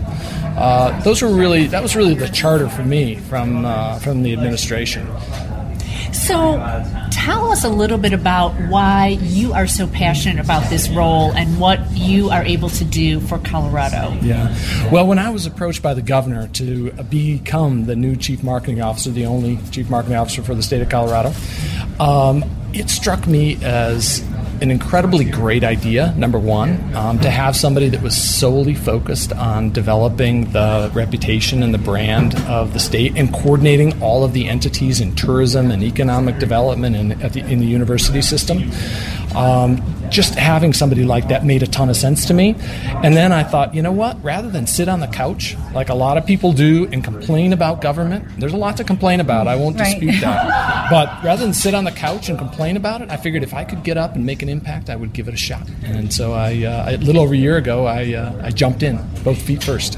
Uh, 0.58 0.98
those 1.02 1.22
were 1.22 1.34
really 1.34 1.68
that 1.68 1.84
was 1.84 1.96
really 1.96 2.16
the 2.16 2.30
charter 2.30 2.70
for 2.70 2.84
me 2.84 3.16
from 3.16 3.66
uh, 3.66 4.00
from 4.00 4.24
the 4.24 4.32
administration. 4.32 5.06
So, 6.12 6.58
tell 7.12 7.52
us 7.52 7.64
a 7.64 7.70
little 7.70 7.98
bit 7.98 8.14
about 8.14 8.52
why 8.70 9.18
you 9.22 9.54
are 9.54 9.68
so 9.68 9.88
passionate 9.88 10.44
about 10.44 10.70
this 10.70 10.90
role 10.90 11.32
and 11.32 11.60
what 11.60 11.80
you 11.92 12.30
are 12.30 12.44
able 12.44 12.70
to 12.70 12.84
do 12.84 13.20
for 13.20 13.38
Colorado. 13.40 14.18
Yeah. 14.22 14.56
Well, 14.92 15.08
when 15.08 15.20
I 15.20 15.30
was 15.30 15.46
approached 15.46 15.82
by 15.82 15.94
the 15.94 16.02
governor 16.02 16.48
to 16.50 16.92
become 16.92 17.86
the 17.86 17.96
new 17.96 18.16
chief 18.16 18.44
marketing 18.44 18.82
officer, 18.82 19.12
the 19.12 19.26
only 19.26 19.60
chief 19.72 19.90
marketing 19.90 20.18
officer 20.18 20.44
for 20.44 20.56
the 20.56 20.64
state 20.64 20.82
of 20.82 20.90
Colorado, 20.90 21.34
um, 22.00 22.44
it 22.74 22.90
struck 22.90 23.28
me 23.28 23.58
as 23.64 24.24
an 24.62 24.72
incredibly 24.72 25.26
great 25.26 25.64
idea, 25.64 26.14
number 26.18 26.40
one, 26.40 26.96
um, 26.96 27.20
to 27.20 27.30
have 27.30 27.56
somebody 27.56 27.90
that 27.90 28.02
was 28.02 28.16
solely 28.16 28.74
focused 28.74 29.34
on 29.34 29.72
developing 29.72 30.52
the 30.52 30.92
reputation 30.94 31.64
and 31.64 31.74
the 31.74 31.78
brand 31.78 32.36
of 32.48 32.74
the 32.74 32.80
state 32.80 33.14
and 33.16 33.34
coordinating 33.34 34.02
all 34.02 34.24
of 34.24 34.34
the 34.34 34.48
entities 34.48 35.02
in 35.02 35.14
tourism 35.16 35.72
and 35.72 35.84
economic 35.84 36.40
development 36.40 37.22
at 37.24 37.34
the, 37.34 37.42
in 37.42 37.60
the 37.60 37.66
university 37.66 38.22
system. 38.22 38.72
Um, 39.36 39.78
just 40.10 40.36
having 40.36 40.74
somebody 40.74 41.04
like 41.04 41.28
that 41.30 41.46
made 41.46 41.64
a 41.64 41.68
ton 41.68 41.90
of 41.90 41.96
sense 41.96 42.26
to 42.26 42.34
me. 42.34 42.56
And 43.04 43.16
then 43.16 43.32
I 43.32 43.44
thought, 43.44 43.74
you 43.76 43.82
know 43.82 43.92
what? 43.92 44.24
Rather 44.24 44.50
than 44.50 44.68
sit 44.68 44.88
on 44.88 45.00
the 45.00 45.08
couch 45.08 45.56
like 45.74 45.90
a 45.90 45.94
lot 45.94 46.18
of 46.18 46.26
people 46.26 46.54
do 46.54 46.88
and 46.92 47.04
complain 47.04 47.54
about 47.54 47.82
government, 47.82 48.26
there's 48.40 48.54
a 48.54 48.58
lot 48.58 48.78
to 48.78 48.84
complain 48.84 49.20
about. 49.20 49.48
I 49.48 49.56
won't 49.56 49.80
Right. 49.80 50.00
dispute 50.00 50.22
that. 50.22 50.88
but 50.92 51.24
rather 51.24 51.44
than 51.44 51.54
sit 51.54 51.74
on 51.74 51.84
the 51.84 51.92
couch 51.92 52.30
and 52.30 52.38
complain 52.38 52.78
about 52.78 53.02
it, 53.02 53.10
I 53.10 53.18
figured 53.18 53.44
if 53.44 53.54
I 53.54 53.64
could 53.64 53.84
get 53.84 53.98
up 53.98 54.16
and 54.16 54.26
make 54.26 54.42
an 54.42 54.50
impact, 54.50 54.90
I 54.90 54.96
would 54.96 55.14
give 55.14 55.28
it 55.28 55.34
a 55.34 55.38
shot. 55.38 55.68
And 55.84 56.12
so 56.14 56.34
I, 56.34 56.64
uh, 56.64 56.92
a 56.92 56.98
little 56.98 57.22
over 57.22 57.34
a 57.34 57.38
year 57.38 57.58
ago, 57.58 57.86
I, 57.86 58.14
uh, 58.14 58.42
I 58.44 58.52
jumped 58.52 58.84
in, 58.84 59.00
both 59.24 59.42
feet 59.42 59.64
first. 59.64 59.98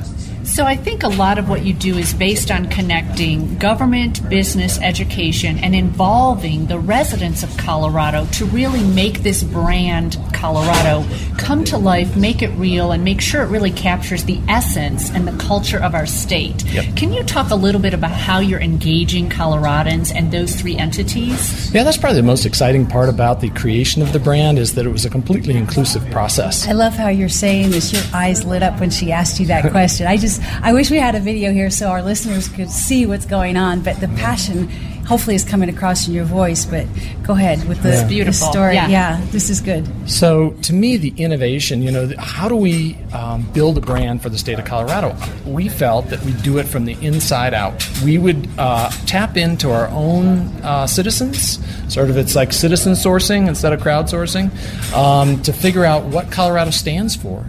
So, 0.58 0.66
I 0.66 0.76
think 0.76 1.04
a 1.04 1.08
lot 1.08 1.38
of 1.38 1.50
what 1.50 1.64
you 1.64 1.72
do 1.72 2.00
is 2.00 2.16
based 2.16 2.50
on 2.50 2.68
connecting 2.70 3.60
government, 3.60 4.28
business, 4.28 4.80
education, 4.82 5.60
and 5.60 5.76
involving 5.76 6.66
the 6.66 6.80
residents 6.80 7.44
of 7.44 7.56
Colorado 7.58 8.26
to 8.26 8.46
really 8.46 8.84
make 8.84 9.22
this 9.22 9.44
brand 9.44 10.18
Colorado 10.38 11.04
come 11.38 11.64
to 11.66 11.78
life, 11.78 12.16
make 12.16 12.42
it 12.42 12.50
real, 12.52 12.92
and 12.92 13.04
make 13.04 13.22
sure 13.22 13.42
it 13.42 13.48
really 13.48 13.72
captures 13.72 14.24
the 14.26 14.40
essence 14.48 15.10
and 15.12 15.28
the 15.28 15.36
culture 15.44 15.82
of 15.82 15.96
our 15.96 16.06
state. 16.06 16.64
Yep. 16.66 16.96
Can 16.96 17.14
you 17.14 17.24
talk 17.24 17.50
a 17.50 17.56
little 17.56 17.82
bit 17.82 17.94
about 17.94 18.12
how 18.12 18.40
you're 18.40 18.62
engaging 18.62 19.30
Coloradans 19.30 20.14
and 20.14 20.32
those 20.32 20.56
three 20.56 20.78
entities? 20.78 21.74
Yeah, 21.74 21.84
that's 21.84 21.98
probably 21.98 22.18
the 22.18 22.28
most 22.28 22.46
exciting 22.46 22.86
part 22.86 23.10
about 23.10 23.42
the 23.42 23.50
creation 23.50 24.02
of 24.02 24.14
the 24.14 24.20
brand 24.20 24.60
is 24.60 24.76
that 24.76 24.86
it 24.86 24.92
was 24.92 25.06
a 25.06 25.10
completely 25.10 25.56
inclusive 25.56 26.08
process. 26.12 26.68
I 26.68 26.74
love 26.74 26.94
how 26.94 27.10
you're 27.10 27.30
saying 27.30 27.72
this. 27.72 27.92
Your 27.92 28.04
eyes 28.14 28.46
lit 28.46 28.64
up 28.64 28.80
when 28.80 28.90
she 28.90 29.12
asked 29.12 29.40
you 29.40 29.48
that 29.48 29.72
question. 29.72 30.08
I 30.08 30.18
just, 30.18 30.42
I 30.62 30.74
wish 30.74 30.92
we 30.92 30.98
had 30.98 31.16
a 31.16 31.20
video 31.20 31.52
here 31.52 31.70
so 31.70 31.88
our 31.88 32.02
listeners 32.02 32.48
could 32.48 32.70
see 32.70 33.06
what's 33.06 33.26
going 33.26 33.58
on. 33.58 33.82
But 33.82 34.00
the 34.00 34.08
passion 34.10 34.70
hopefully 35.08 35.36
is 35.36 35.44
coming 35.44 35.70
across 35.70 36.08
in 36.08 36.14
your 36.14 36.26
voice. 36.26 36.66
But 36.66 36.86
go 37.24 37.34
ahead 37.34 37.68
with 37.68 37.82
the, 37.82 37.90
It's 37.94 38.02
the 38.04 38.08
beautiful. 38.08 38.48
story. 38.52 38.76
Yeah. 38.76 38.88
Yeah. 38.90 39.22
this 39.32 39.50
is 39.50 39.62
good. 39.62 39.88
So, 40.10 40.52
to 40.64 40.74
me, 40.74 40.98
the 40.98 41.14
innovation, 41.18 41.82
you 41.82 41.92
know, 41.92 42.12
how 42.20 42.48
do 42.50 42.56
we 42.56 42.96
um, 43.14 43.44
build 43.54 43.78
a 43.78 43.82
brand 43.82 44.22
for 44.22 44.30
the 44.30 44.38
state 44.38 44.60
of 44.60 44.66
Colorado? 44.66 45.16
We 45.46 45.70
felt 45.70 46.10
that 46.10 46.22
we'd 46.24 46.42
do 46.44 46.58
it 46.58 46.66
from 46.68 46.86
the 46.86 46.94
inside 47.06 47.54
out. 47.54 47.88
We 48.04 48.18
would 48.18 48.48
uh, 48.58 48.90
tap 49.06 49.38
into 49.38 49.72
our 49.72 49.88
own 49.90 50.48
uh, 50.64 50.88
citizens, 50.88 51.60
sort 51.94 52.10
of 52.10 52.18
it's 52.18 52.36
like 52.36 52.54
citizen 52.54 52.94
sourcing 52.94 53.48
instead 53.48 53.74
of 53.74 53.82
crowdsourcing, 53.82 54.52
um, 54.94 55.42
to 55.44 55.54
figure 55.54 55.86
out 55.86 56.04
what 56.06 56.32
Colorado 56.32 56.72
stands 56.72 57.16
for. 57.16 57.46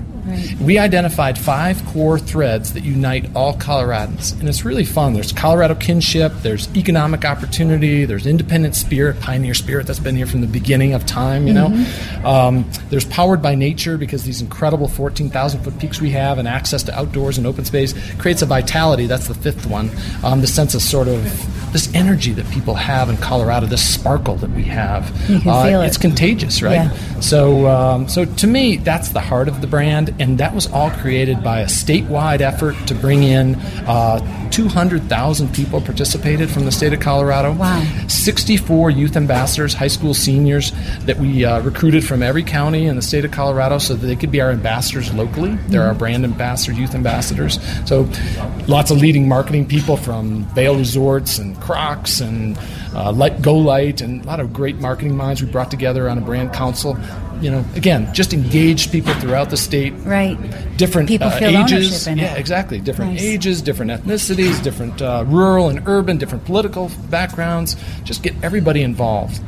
We 0.60 0.78
identified 0.78 1.38
five 1.38 1.84
core 1.86 2.18
threads 2.18 2.72
that 2.74 2.84
unite 2.84 3.34
all 3.34 3.54
Coloradans, 3.54 4.38
and 4.38 4.48
it's 4.48 4.64
really 4.64 4.84
fun. 4.84 5.14
There's 5.14 5.32
Colorado 5.32 5.74
kinship, 5.74 6.32
there's 6.42 6.68
economic 6.76 7.24
opportunity, 7.24 8.04
there's 8.04 8.26
independent 8.26 8.74
spirit, 8.74 9.20
pioneer 9.20 9.54
spirit 9.54 9.86
that's 9.86 9.98
been 9.98 10.16
here 10.16 10.26
from 10.26 10.40
the 10.40 10.46
beginning 10.46 10.94
of 10.94 11.06
time. 11.06 11.46
You 11.46 11.54
know, 11.54 11.86
um, 12.24 12.70
there's 12.90 13.04
powered 13.06 13.42
by 13.42 13.54
nature 13.54 13.96
because 13.96 14.24
these 14.24 14.40
incredible 14.40 14.88
14,000 14.88 15.62
foot 15.62 15.78
peaks 15.78 16.00
we 16.00 16.10
have 16.10 16.38
and 16.38 16.46
access 16.46 16.82
to 16.84 16.98
outdoors 16.98 17.38
and 17.38 17.46
open 17.46 17.64
space 17.64 17.94
creates 18.16 18.42
a 18.42 18.46
vitality. 18.46 19.06
That's 19.06 19.28
the 19.28 19.34
fifth 19.34 19.66
one. 19.66 19.90
Um, 20.22 20.40
the 20.40 20.46
sense 20.46 20.74
of 20.74 20.82
sort 20.82 21.08
of 21.08 21.24
this 21.72 21.92
energy 21.94 22.32
that 22.32 22.48
people 22.50 22.74
have 22.74 23.08
in 23.08 23.16
Colorado, 23.16 23.66
this 23.66 23.86
sparkle 23.86 24.36
that 24.36 24.50
we 24.50 24.64
have. 24.64 25.10
Uh, 25.46 25.66
it. 25.66 25.86
It's 25.86 25.98
contagious, 25.98 26.62
right? 26.62 26.74
Yeah. 26.74 27.20
So, 27.20 27.66
um, 27.66 28.08
so 28.08 28.24
to 28.24 28.46
me, 28.46 28.76
that's 28.76 29.10
the 29.10 29.20
heart 29.20 29.48
of 29.48 29.60
the 29.60 29.66
brand, 29.66 30.14
and 30.18 30.38
that 30.38 30.54
was 30.54 30.70
all 30.72 30.90
created 30.90 31.42
by 31.42 31.60
a 31.60 31.66
statewide 31.66 32.40
effort 32.40 32.74
to 32.86 32.94
bring 32.94 33.22
in 33.22 33.56
uh, 33.86 34.20
200,000 34.50 35.54
people 35.54 35.80
participated 35.80 36.50
from 36.50 36.64
the 36.64 36.72
state 36.72 36.92
of 36.92 37.00
Colorado. 37.00 37.52
Wow. 37.52 37.84
64 38.08 38.90
youth 38.90 39.16
ambassadors, 39.16 39.74
high 39.74 39.88
school 39.88 40.14
seniors 40.14 40.72
that 41.00 41.18
we 41.18 41.44
uh, 41.44 41.60
recruited 41.60 42.04
from 42.04 42.22
every 42.22 42.42
county 42.42 42.86
in 42.86 42.96
the 42.96 43.02
state 43.02 43.24
of 43.24 43.30
Colorado 43.30 43.78
so 43.78 43.94
that 43.94 44.06
they 44.06 44.16
could 44.16 44.30
be 44.30 44.40
our 44.40 44.50
ambassadors 44.50 45.12
locally. 45.12 45.54
They're 45.68 45.82
our 45.82 45.94
brand 45.94 46.24
ambassadors, 46.24 46.78
youth 46.78 46.94
ambassadors. 46.94 47.58
So 47.86 48.08
lots 48.66 48.90
of 48.90 48.98
leading 48.98 49.28
marketing 49.28 49.66
people 49.66 49.96
from 49.96 50.44
Vail 50.54 50.76
Resorts 50.76 51.38
and 51.38 51.57
Crocs 51.60 52.20
and 52.20 52.58
uh, 52.94 53.12
Light, 53.12 53.38
GoLite 53.38 54.00
and 54.00 54.22
a 54.22 54.26
lot 54.26 54.40
of 54.40 54.52
great 54.52 54.76
marketing 54.76 55.16
minds 55.16 55.42
we 55.42 55.50
brought 55.50 55.70
together 55.70 56.08
on 56.08 56.18
a 56.18 56.20
brand 56.20 56.52
council. 56.52 56.98
You 57.40 57.52
know, 57.52 57.64
again, 57.76 58.12
just 58.12 58.32
engaged 58.32 58.90
people 58.90 59.14
throughout 59.14 59.50
the 59.50 59.56
state. 59.56 59.92
Right. 59.98 60.36
Different 60.76 61.08
People 61.08 61.28
uh, 61.28 61.38
feel 61.38 61.50
ages. 61.50 61.72
ownership 61.92 62.12
in 62.12 62.18
it. 62.18 62.22
yeah, 62.22 62.34
exactly. 62.34 62.80
Different 62.80 63.12
Nice. 63.12 63.22
ages, 63.22 63.62
different 63.62 63.92
ethnicities, 63.92 64.60
different 64.60 65.00
uh, 65.00 65.24
rural 65.26 65.68
and 65.68 65.86
urban, 65.86 66.18
different 66.18 66.44
political 66.44 66.90
backgrounds. 67.10 67.76
Just 68.02 68.24
get 68.24 68.34
everybody 68.42 68.82
involved. 68.82 69.40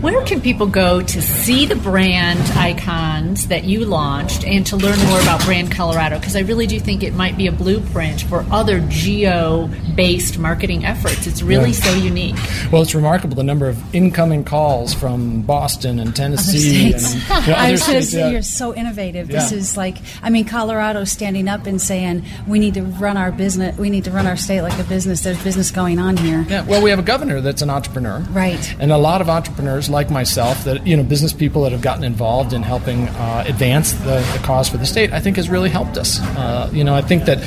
Where 0.00 0.24
can 0.24 0.40
people 0.40 0.66
go 0.66 1.00
to 1.02 1.22
see 1.22 1.66
the 1.66 1.76
brand 1.76 2.40
icons 2.56 3.48
that 3.48 3.64
you 3.64 3.84
launched 3.84 4.44
and 4.44 4.66
to 4.66 4.76
learn 4.76 4.98
more 5.06 5.20
about 5.20 5.44
Brand 5.44 5.72
Colorado? 5.72 6.18
Because 6.18 6.36
I 6.36 6.40
really 6.40 6.66
do 6.66 6.78
think 6.80 7.02
it 7.02 7.14
might 7.14 7.36
be 7.36 7.46
a 7.46 7.52
blueprint 7.52 8.22
for 8.22 8.44
other 8.50 8.80
geo 8.88 9.68
based 9.94 10.38
marketing 10.38 10.84
efforts. 10.84 11.26
It's 11.26 11.42
really 11.42 11.70
Yeah. 11.70 11.84
so 11.84 11.94
unique. 11.94 12.36
Well, 12.70 12.82
it's 12.82 12.94
remarkable 12.94 13.34
the 13.36 13.42
number 13.42 13.68
of 13.68 13.78
incoming 13.94 14.44
calls 14.44 14.94
from 14.94 15.42
Boston 15.42 15.98
and 15.98 16.14
Tennessee 16.14 16.92
and 16.92 17.02
you 17.12 17.18
know, 17.18 17.58
I 17.58 17.64
other 17.64 17.72
was 17.72 17.80
going 17.86 17.98
to 17.98 18.02
states. 18.02 18.10
say 18.10 18.18
yeah. 18.20 18.28
you're 18.30 18.42
so 18.42 18.74
innovative. 18.74 19.28
This 19.28 19.52
is 19.52 19.76
like, 19.76 19.98
I 20.22 20.30
mean, 20.30 20.44
Colorado 20.44 21.04
standing 21.04 21.48
up 21.48 21.66
and 21.66 21.80
saying 21.80 22.24
we 22.46 22.58
need 22.58 22.74
to 22.74 22.82
run 22.82 23.16
our 23.16 23.32
business. 23.32 23.76
We 23.78 23.90
need 23.90 24.04
to 24.04 24.10
run 24.10 24.26
our 24.26 24.36
state 24.36 24.62
like 24.62 24.78
a 24.78 24.84
business. 24.84 25.22
There's 25.22 25.42
business 25.42 25.70
going 25.70 25.98
on 25.98 26.16
here. 26.16 26.44
Yeah, 26.48 26.64
well, 26.66 26.82
we 26.82 26.90
have 26.90 26.98
a 26.98 27.02
governor 27.02 27.40
that's 27.40 27.62
an 27.62 27.70
entrepreneur. 27.70 28.20
Right. 28.30 28.74
And 28.78 28.92
a 28.92 28.98
lot 28.98 29.20
of 29.20 29.28
entrepreneurs 29.28 29.71
like 29.88 30.10
myself 30.10 30.64
that, 30.64 30.86
you 30.86 30.96
know, 30.96 31.02
business 31.02 31.32
people 31.32 31.62
that 31.62 31.72
have 31.72 31.82
gotten 31.82 32.04
involved 32.04 32.52
in 32.52 32.62
helping 32.62 33.08
uh, 33.08 33.44
advance 33.46 33.92
the, 33.92 34.20
the 34.32 34.40
cause 34.42 34.68
for 34.68 34.76
the 34.76 34.86
state, 34.86 35.12
I 35.12 35.20
think 35.20 35.36
has 35.36 35.48
really 35.48 35.70
helped 35.70 35.96
us. 35.96 36.20
Uh, 36.20 36.70
you 36.72 36.84
know, 36.84 36.94
I 36.94 37.02
think 37.02 37.24
that 37.24 37.38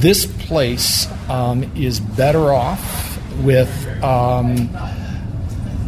this 0.00 0.26
place 0.46 1.06
um, 1.30 1.62
is 1.76 2.00
better 2.00 2.52
off 2.52 3.18
with 3.42 3.70
um, 4.02 4.68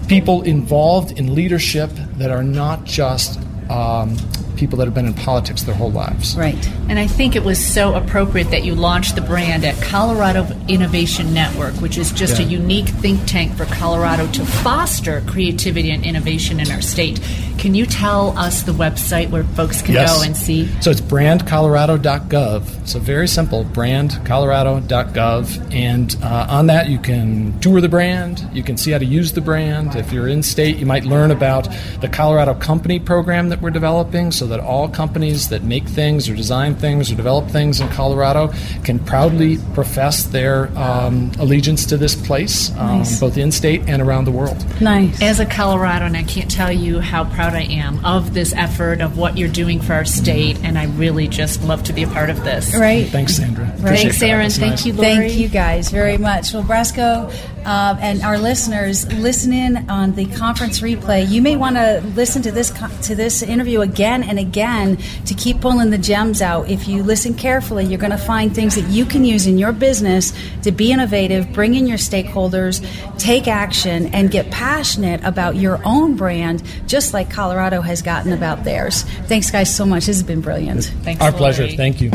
people 0.08 0.42
involved 0.42 1.18
in 1.18 1.34
leadership 1.34 1.90
that 2.16 2.30
are 2.30 2.42
not 2.42 2.84
just 2.84 3.38
um, 3.70 4.16
people 4.56 4.78
that 4.78 4.86
have 4.86 4.94
been 4.94 5.06
in 5.06 5.14
politics 5.14 5.62
their 5.64 5.74
whole 5.74 5.92
lives. 5.92 6.34
Right. 6.36 6.56
And 6.88 6.98
I 6.98 7.06
think 7.06 7.36
it 7.36 7.44
was 7.44 7.64
so 7.64 7.94
appropriate 7.94 8.50
that 8.50 8.64
you 8.64 8.74
launched 8.74 9.14
the 9.14 9.20
brand 9.20 9.64
at 9.64 9.80
Colorado 9.82 10.46
Innovation 10.68 11.34
Network, 11.34 11.74
which 11.74 11.98
is 11.98 12.10
just 12.12 12.38
a 12.38 12.42
unique 12.42 12.88
think 12.88 13.26
tank 13.26 13.54
for 13.54 13.66
Colorado 13.66 14.26
to 14.32 14.46
foster 14.46 15.22
creativity 15.26 15.90
and 15.90 16.04
innovation 16.04 16.58
in 16.58 16.70
our 16.70 16.80
state. 16.80 17.20
Can 17.58 17.74
you 17.74 17.86
tell 17.86 18.36
us 18.38 18.62
the 18.62 18.72
website 18.72 19.30
where 19.30 19.44
folks 19.44 19.82
can 19.82 19.94
Yes. 19.94 20.16
go 20.16 20.22
and 20.22 20.36
see? 20.36 20.68
So 20.80 20.90
it's 20.90 21.00
brandcolorado.gov. 21.00 22.86
So 22.88 22.98
very 22.98 23.28
simple, 23.28 23.64
brandcolorado.gov. 23.64 25.74
And 25.74 26.16
uh, 26.22 26.46
on 26.48 26.66
that, 26.68 26.88
you 26.88 26.98
can 26.98 27.58
tour 27.60 27.80
the 27.80 27.88
brand. 27.88 28.48
You 28.52 28.62
can 28.62 28.76
see 28.76 28.92
how 28.92 28.98
to 28.98 29.04
use 29.04 29.32
the 29.32 29.40
brand. 29.40 29.96
If 29.96 30.12
you're 30.12 30.28
in 30.28 30.42
state, 30.42 30.76
you 30.76 30.86
might 30.86 31.04
learn 31.04 31.30
about 31.30 31.68
the 32.00 32.08
Colorado 32.08 32.54
Company 32.54 33.00
program 33.00 33.48
that 33.48 33.55
we're 33.60 33.70
developing 33.70 34.32
so 34.32 34.46
that 34.46 34.60
all 34.60 34.88
companies 34.88 35.48
that 35.48 35.62
make 35.62 35.84
things 35.84 36.28
or 36.28 36.34
design 36.34 36.74
things 36.74 37.10
or 37.10 37.14
develop 37.14 37.48
things 37.48 37.80
in 37.80 37.88
Colorado 37.88 38.52
can 38.84 38.98
proudly 38.98 39.58
profess 39.74 40.24
their 40.24 40.68
um, 40.78 41.32
allegiance 41.38 41.86
to 41.86 41.96
this 41.96 42.14
place, 42.14 42.70
um, 42.76 42.98
Nice. 42.98 43.20
both 43.20 43.36
in 43.36 43.52
state 43.52 43.82
and 43.86 44.00
around 44.02 44.24
the 44.24 44.30
world. 44.30 44.64
Nice. 44.80 45.20
As 45.22 45.40
a 45.40 45.46
Coloradan, 45.46 46.16
I 46.16 46.22
can't 46.22 46.50
tell 46.50 46.72
you 46.72 47.00
how 47.00 47.24
proud 47.24 47.54
I 47.54 47.62
am 47.62 48.04
of 48.04 48.34
this 48.34 48.52
effort, 48.54 49.00
of 49.00 49.16
what 49.18 49.36
you're 49.36 49.48
doing 49.48 49.80
for 49.80 49.94
our 49.94 50.04
state, 50.04 50.58
and 50.62 50.78
I 50.78 50.86
really 50.86 51.28
just 51.28 51.62
love 51.62 51.82
to 51.84 51.92
be 51.92 52.02
a 52.02 52.08
part 52.08 52.30
of 52.30 52.44
this. 52.44 52.74
Right. 52.76 53.06
Thanks, 53.06 53.36
Sandra. 53.36 53.64
Right. 53.78 53.98
Thanks, 53.98 54.20
that. 54.20 54.26
Aaron. 54.26 54.50
Thank 54.50 54.70
nice. 54.72 54.86
you, 54.86 54.92
Lori. 54.92 55.16
Thank 55.16 55.32
you 55.34 55.48
guys 55.48 55.90
very 55.90 56.18
much. 56.18 56.52
Well, 56.52 56.62
Brasco 56.62 57.32
um, 57.66 57.98
and 58.00 58.22
our 58.22 58.38
listeners, 58.38 59.12
listen 59.14 59.52
in 59.52 59.90
on 59.90 60.14
the 60.14 60.26
conference 60.26 60.80
replay. 60.80 61.28
You 61.28 61.42
may 61.42 61.56
want 61.56 61.74
to 61.74 62.00
listen 62.14 62.40
to 62.42 62.52
this 62.52 62.70
co- 62.70 62.88
to 63.02 63.16
this 63.16 63.42
interview 63.42 63.80
again 63.80 64.22
and 64.22 64.38
again 64.38 64.98
to 65.26 65.34
keep 65.34 65.60
pulling 65.60 65.90
the 65.90 65.98
gems 65.98 66.40
out. 66.40 66.70
If 66.70 66.86
you 66.86 67.02
listen 67.02 67.34
carefully, 67.34 67.84
you're 67.84 67.98
going 67.98 68.12
to 68.12 68.18
find 68.18 68.54
things 68.54 68.76
that 68.76 68.88
you 68.88 69.04
can 69.04 69.24
use 69.24 69.48
in 69.48 69.58
your 69.58 69.72
business 69.72 70.32
to 70.62 70.70
be 70.70 70.92
innovative, 70.92 71.52
bring 71.52 71.74
in 71.74 71.88
your 71.88 71.98
stakeholders, 71.98 72.86
take 73.18 73.48
action, 73.48 74.06
and 74.14 74.30
get 74.30 74.48
passionate 74.52 75.22
about 75.24 75.56
your 75.56 75.80
own 75.84 76.14
brand, 76.14 76.62
just 76.86 77.12
like 77.12 77.30
Colorado 77.30 77.80
has 77.80 78.00
gotten 78.00 78.32
about 78.32 78.62
theirs. 78.62 79.02
Thanks, 79.26 79.50
guys, 79.50 79.74
so 79.74 79.84
much. 79.84 80.06
This 80.06 80.16
has 80.18 80.22
been 80.22 80.40
brilliant. 80.40 80.84
Thanks, 81.02 81.20
Our 81.20 81.32
pleasure. 81.32 81.64
Lori. 81.64 81.76
Thank 81.76 82.00
you. 82.00 82.12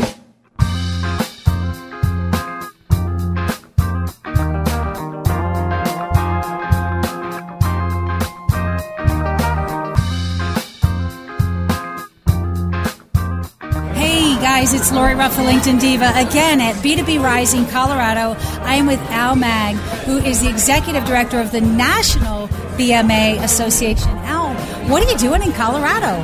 Lori 14.92 15.14
Ruff, 15.14 15.36
the 15.36 15.42
LinkedIn 15.42 15.80
Diva, 15.80 16.12
again 16.16 16.60
at 16.60 16.74
B2B 16.76 17.22
Rising, 17.22 17.66
Colorado. 17.66 18.36
I 18.62 18.74
am 18.74 18.86
with 18.86 19.00
Al 19.10 19.34
Maag, 19.34 19.74
who 20.04 20.18
is 20.18 20.42
the 20.42 20.50
Executive 20.50 21.04
Director 21.04 21.40
of 21.40 21.50
the 21.50 21.62
National 21.62 22.48
BMA 22.76 23.42
Association. 23.42 24.10
Al, 24.18 24.54
what 24.90 25.02
are 25.02 25.10
you 25.10 25.16
doing 25.16 25.42
in 25.42 25.52
Colorado? 25.52 26.18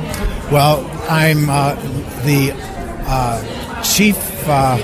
Well, 0.51 0.85
I'm 1.09 1.49
uh, 1.49 1.75
the 2.25 2.53
uh, 3.07 3.81
chief 3.81 4.17
uh, 4.47 4.77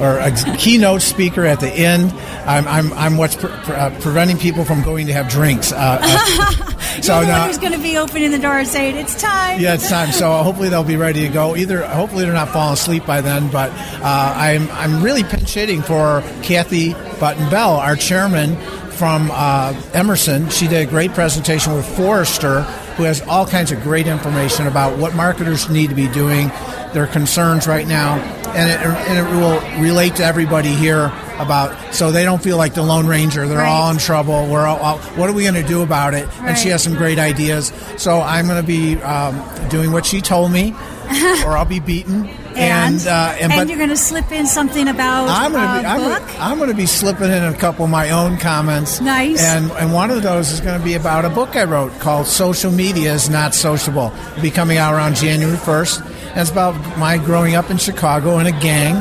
or 0.00 0.18
a 0.18 0.32
keynote 0.56 1.00
speaker 1.02 1.44
at 1.46 1.60
the 1.60 1.70
end. 1.70 2.12
I'm, 2.46 2.68
I'm, 2.68 2.92
I'm 2.92 3.16
what's 3.16 3.36
pre- 3.36 3.50
pre- 3.50 3.74
uh, 3.74 3.98
preventing 4.00 4.38
people 4.38 4.64
from 4.64 4.82
going 4.82 5.06
to 5.06 5.12
have 5.14 5.28
drinks. 5.28 5.72
Uh, 6.96 6.98
uh, 6.98 7.02
so 7.02 7.22
now, 7.22 7.46
who's 7.46 7.58
going 7.58 7.72
to 7.72 7.78
be 7.78 7.96
opening 7.96 8.30
the 8.30 8.38
door 8.38 8.58
and 8.58 8.68
saying, 8.68 8.96
it's 8.96 9.20
time. 9.20 9.60
yeah, 9.60 9.74
it's 9.74 9.88
time. 9.88 10.12
So 10.12 10.30
hopefully 10.42 10.68
they'll 10.68 10.84
be 10.84 10.96
ready 10.96 11.26
to 11.26 11.32
go. 11.32 11.56
Either 11.56 11.86
hopefully 11.86 12.24
they're 12.24 12.32
not 12.32 12.48
falling 12.48 12.74
asleep 12.74 13.06
by 13.06 13.20
then. 13.20 13.50
But 13.50 13.70
uh, 13.70 14.34
I'm 14.36 14.70
I'm 14.70 15.02
really 15.02 15.24
pinch 15.24 15.54
hitting 15.54 15.82
for 15.82 16.22
Kathy 16.42 16.94
Button 17.18 17.48
Bell, 17.50 17.76
our 17.76 17.96
chairman 17.96 18.56
from 18.90 19.30
uh, 19.32 19.80
Emerson. 19.94 20.50
She 20.50 20.68
did 20.68 20.86
a 20.86 20.90
great 20.90 21.12
presentation 21.12 21.72
with 21.74 21.86
Forrester, 21.96 22.62
who 22.96 23.04
has 23.04 23.22
all 23.22 23.46
kinds 23.46 23.72
of 23.72 23.82
great 23.82 24.06
information 24.06 24.66
about 24.66 24.98
what 24.98 25.14
marketers 25.14 25.70
need 25.70 25.88
to 25.88 25.94
be 25.94 26.08
doing, 26.08 26.48
their 26.92 27.06
concerns 27.06 27.66
right 27.66 27.86
now, 27.86 28.16
and 28.54 28.70
it, 28.70 28.78
and 29.08 29.18
it 29.18 29.40
will 29.40 29.82
relate 29.82 30.16
to 30.16 30.24
everybody 30.24 30.74
here 30.74 31.10
about 31.42 31.94
so 31.94 32.10
they 32.10 32.24
don't 32.24 32.42
feel 32.42 32.56
like 32.56 32.74
the 32.74 32.82
Lone 32.82 33.06
Ranger. 33.06 33.46
They're 33.48 33.60
all 33.60 33.90
in 33.90 33.98
trouble. 33.98 34.46
We're 34.48 34.66
all, 34.66 34.78
all 34.78 34.98
what 35.16 35.28
are 35.28 35.32
we 35.32 35.42
going 35.42 35.54
to 35.54 35.66
do 35.66 35.82
about 35.82 36.14
it? 36.14 36.28
And 36.40 36.56
she 36.56 36.68
has 36.68 36.82
some 36.82 36.94
great 36.94 37.18
ideas. 37.18 37.72
So 37.96 38.20
I'm 38.20 38.46
going 38.46 38.60
to 38.60 38.66
be 38.66 39.00
um, 39.02 39.42
doing 39.68 39.92
what 39.92 40.06
she 40.06 40.20
told 40.20 40.52
me, 40.52 40.72
or 41.44 41.56
I'll 41.56 41.64
be 41.64 41.80
beaten. 41.80 42.26
And 42.50 42.96
And, 42.96 43.06
uh, 43.06 43.36
and, 43.40 43.52
and 43.52 43.68
you're 43.70 43.78
going 43.78 43.90
to 43.90 43.96
slip 43.96 44.30
in 44.32 44.46
something 44.46 44.88
about 44.88 45.28
I'm 45.28 45.52
gonna 45.52 45.64
uh, 45.64 45.80
be 45.80 45.86
I'm 45.86 46.00
gonna, 46.00 46.38
I'm 46.40 46.58
gonna 46.58 46.74
be 46.74 46.86
slipping 46.86 47.30
in 47.30 47.44
a 47.44 47.54
couple 47.54 47.84
of 47.84 47.90
my 47.90 48.10
own 48.10 48.38
comments. 48.38 49.00
Nice. 49.00 49.42
And 49.42 49.70
and 49.72 49.92
one 49.92 50.10
of 50.10 50.22
those 50.22 50.50
is 50.50 50.60
going 50.60 50.76
to 50.78 50.84
be 50.84 50.94
about 50.94 51.24
a 51.24 51.30
book 51.30 51.54
I 51.54 51.62
wrote 51.64 51.92
called 52.00 52.26
"Social 52.26 52.72
Media 52.72 53.14
is 53.14 53.30
Not 53.30 53.54
Sociable." 53.54 54.12
It'll 54.32 54.42
be 54.42 54.50
coming 54.50 54.78
out 54.78 54.94
around 54.94 55.14
January 55.16 55.56
1st. 55.56 56.06
And 56.30 56.40
it's 56.40 56.50
about 56.50 56.74
my 56.98 57.18
growing 57.18 57.54
up 57.54 57.70
in 57.70 57.76
Chicago 57.78 58.38
in 58.38 58.46
a 58.46 58.52
gang, 58.60 58.96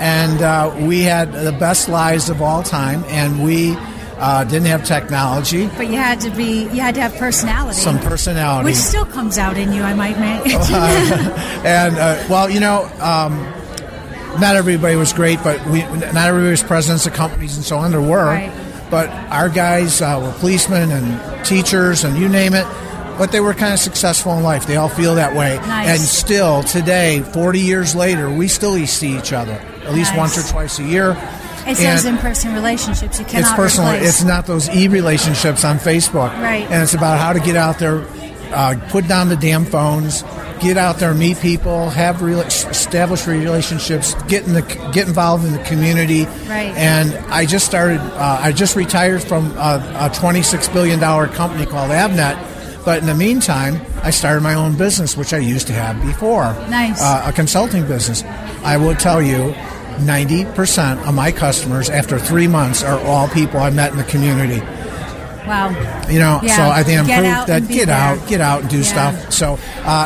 and 0.00 0.40
uh, 0.40 0.74
we 0.80 1.02
had 1.02 1.30
the 1.30 1.52
best 1.52 1.88
lives 1.90 2.30
of 2.30 2.40
all 2.40 2.62
time, 2.62 3.04
and 3.08 3.44
we 3.44 3.76
uh, 4.16 4.44
didn't 4.44 4.66
have 4.66 4.82
technology. 4.82 5.66
But 5.76 5.88
you 5.88 5.96
had 5.96 6.20
to 6.20 6.30
be, 6.30 6.62
you 6.62 6.80
had 6.80 6.94
to 6.94 7.02
have 7.02 7.14
personality. 7.16 7.76
Some 7.78 7.98
personality. 7.98 8.64
Which 8.64 8.76
still 8.76 9.04
comes 9.04 9.36
out 9.36 9.58
in 9.58 9.74
you, 9.74 9.82
I 9.82 9.92
might 9.92 10.14
admit. 10.16 10.46
and 11.66 11.96
uh, 11.96 12.24
well, 12.30 12.48
you 12.48 12.60
know, 12.60 12.84
um, 12.98 13.42
not 14.40 14.56
everybody 14.56 14.96
was 14.96 15.12
great, 15.12 15.38
but 15.44 15.64
we 15.66 15.82
not 15.82 16.16
everybody 16.16 16.50
was 16.50 16.62
presidents 16.62 17.06
of 17.06 17.12
companies 17.12 17.56
and 17.56 17.64
so 17.64 17.76
on. 17.76 17.90
There 17.90 18.00
were, 18.00 18.24
Right. 18.24 18.52
but 18.90 19.10
our 19.30 19.50
guys 19.50 20.00
uh, 20.00 20.18
were 20.22 20.32
policemen 20.38 20.90
and 20.92 21.44
teachers 21.44 22.04
and 22.04 22.16
you 22.16 22.28
name 22.28 22.54
it. 22.54 22.66
But 23.18 23.32
they 23.32 23.40
were 23.40 23.52
kind 23.52 23.74
of 23.74 23.78
successful 23.80 24.32
in 24.38 24.42
life. 24.42 24.66
They 24.66 24.76
all 24.76 24.88
feel 24.88 25.16
that 25.16 25.36
way. 25.36 25.58
Nice. 25.58 25.88
And 25.88 26.00
still, 26.00 26.62
today, 26.62 27.20
40 27.20 27.60
years 27.60 27.94
later, 27.94 28.30
we 28.30 28.48
still 28.48 28.78
see 28.86 29.14
each 29.18 29.34
other 29.34 29.60
at 29.84 29.92
least 29.94 30.10
Nice. 30.10 30.18
once 30.18 30.38
or 30.38 30.50
twice 30.50 30.78
a 30.78 30.84
year. 30.84 31.16
it's 31.66 31.82
those 31.82 32.04
in-person 32.04 32.54
relationships 32.54 33.18
you 33.18 33.24
cannot 33.24 33.40
it's 33.50 33.52
personal. 33.56 33.92
replace. 33.92 34.08
It's 34.08 34.24
not 34.24 34.46
those 34.46 34.68
e 34.70 34.88
relationships 34.88 35.64
on 35.64 35.78
Facebook. 35.78 36.32
Right. 36.40 36.66
And 36.70 36.82
it's 36.82 36.94
about 36.94 37.18
how 37.18 37.32
to 37.32 37.40
get 37.40 37.56
out 37.56 37.78
there, 37.78 38.04
uh, 38.52 38.76
put 38.88 39.06
down 39.08 39.28
the 39.28 39.36
damn 39.36 39.64
phones, 39.64 40.22
get 40.60 40.76
out 40.76 40.96
there, 40.98 41.14
meet 41.14 41.38
people, 41.38 41.90
have 41.90 42.22
real, 42.22 42.40
establish 42.40 43.26
relationships, 43.26 44.14
get 44.24 44.46
in 44.46 44.52
the 44.54 44.62
get 44.92 45.06
involved 45.08 45.44
in 45.44 45.52
the 45.52 45.62
community. 45.64 46.24
Right. 46.48 46.72
And 46.76 47.14
I 47.32 47.46
just 47.46 47.66
started. 47.66 48.00
Uh, 48.00 48.38
I 48.40 48.52
just 48.52 48.74
retired 48.76 49.22
from 49.22 49.50
a, 49.56 50.08
a 50.10 50.10
twenty 50.14 50.42
six 50.42 50.68
billion 50.68 50.98
dollar 50.98 51.28
company 51.28 51.66
called 51.66 51.90
Avnet. 51.90 52.36
But 52.84 53.00
in 53.00 53.06
the 53.06 53.14
meantime, 53.14 53.80
I 54.02 54.10
started 54.10 54.42
my 54.42 54.54
own 54.54 54.76
business, 54.76 55.16
which 55.16 55.32
I 55.32 55.38
used 55.38 55.66
to 55.66 55.72
have 55.72 56.00
before. 56.02 56.44
Nice. 56.68 57.00
Uh, 57.00 57.24
a 57.26 57.32
consulting 57.32 57.86
business. 57.86 58.22
I 58.64 58.76
will 58.76 58.94
tell 58.94 59.20
you, 59.20 59.54
90% 59.98 61.06
of 61.06 61.14
my 61.14 61.30
customers 61.30 61.90
after 61.90 62.18
three 62.18 62.46
months 62.48 62.82
are 62.82 62.98
all 63.00 63.28
people 63.28 63.60
I 63.60 63.70
met 63.70 63.92
in 63.92 63.98
the 63.98 64.04
community. 64.04 64.60
Wow. 65.46 65.68
You 66.08 66.18
know, 66.18 66.40
Yeah. 66.42 66.56
so 66.56 66.62
I 66.70 66.82
think 66.82 67.00
I'm 67.00 67.06
Get 67.06 67.20
proof 67.36 67.46
that 67.46 67.68
get 67.68 67.86
there. 67.86 67.96
out, 67.96 68.26
get 68.28 68.40
out 68.40 68.60
and 68.62 68.70
do 68.70 68.78
Yeah. 68.78 68.82
stuff. 68.82 69.32
So 69.32 69.54
uh, 69.54 69.58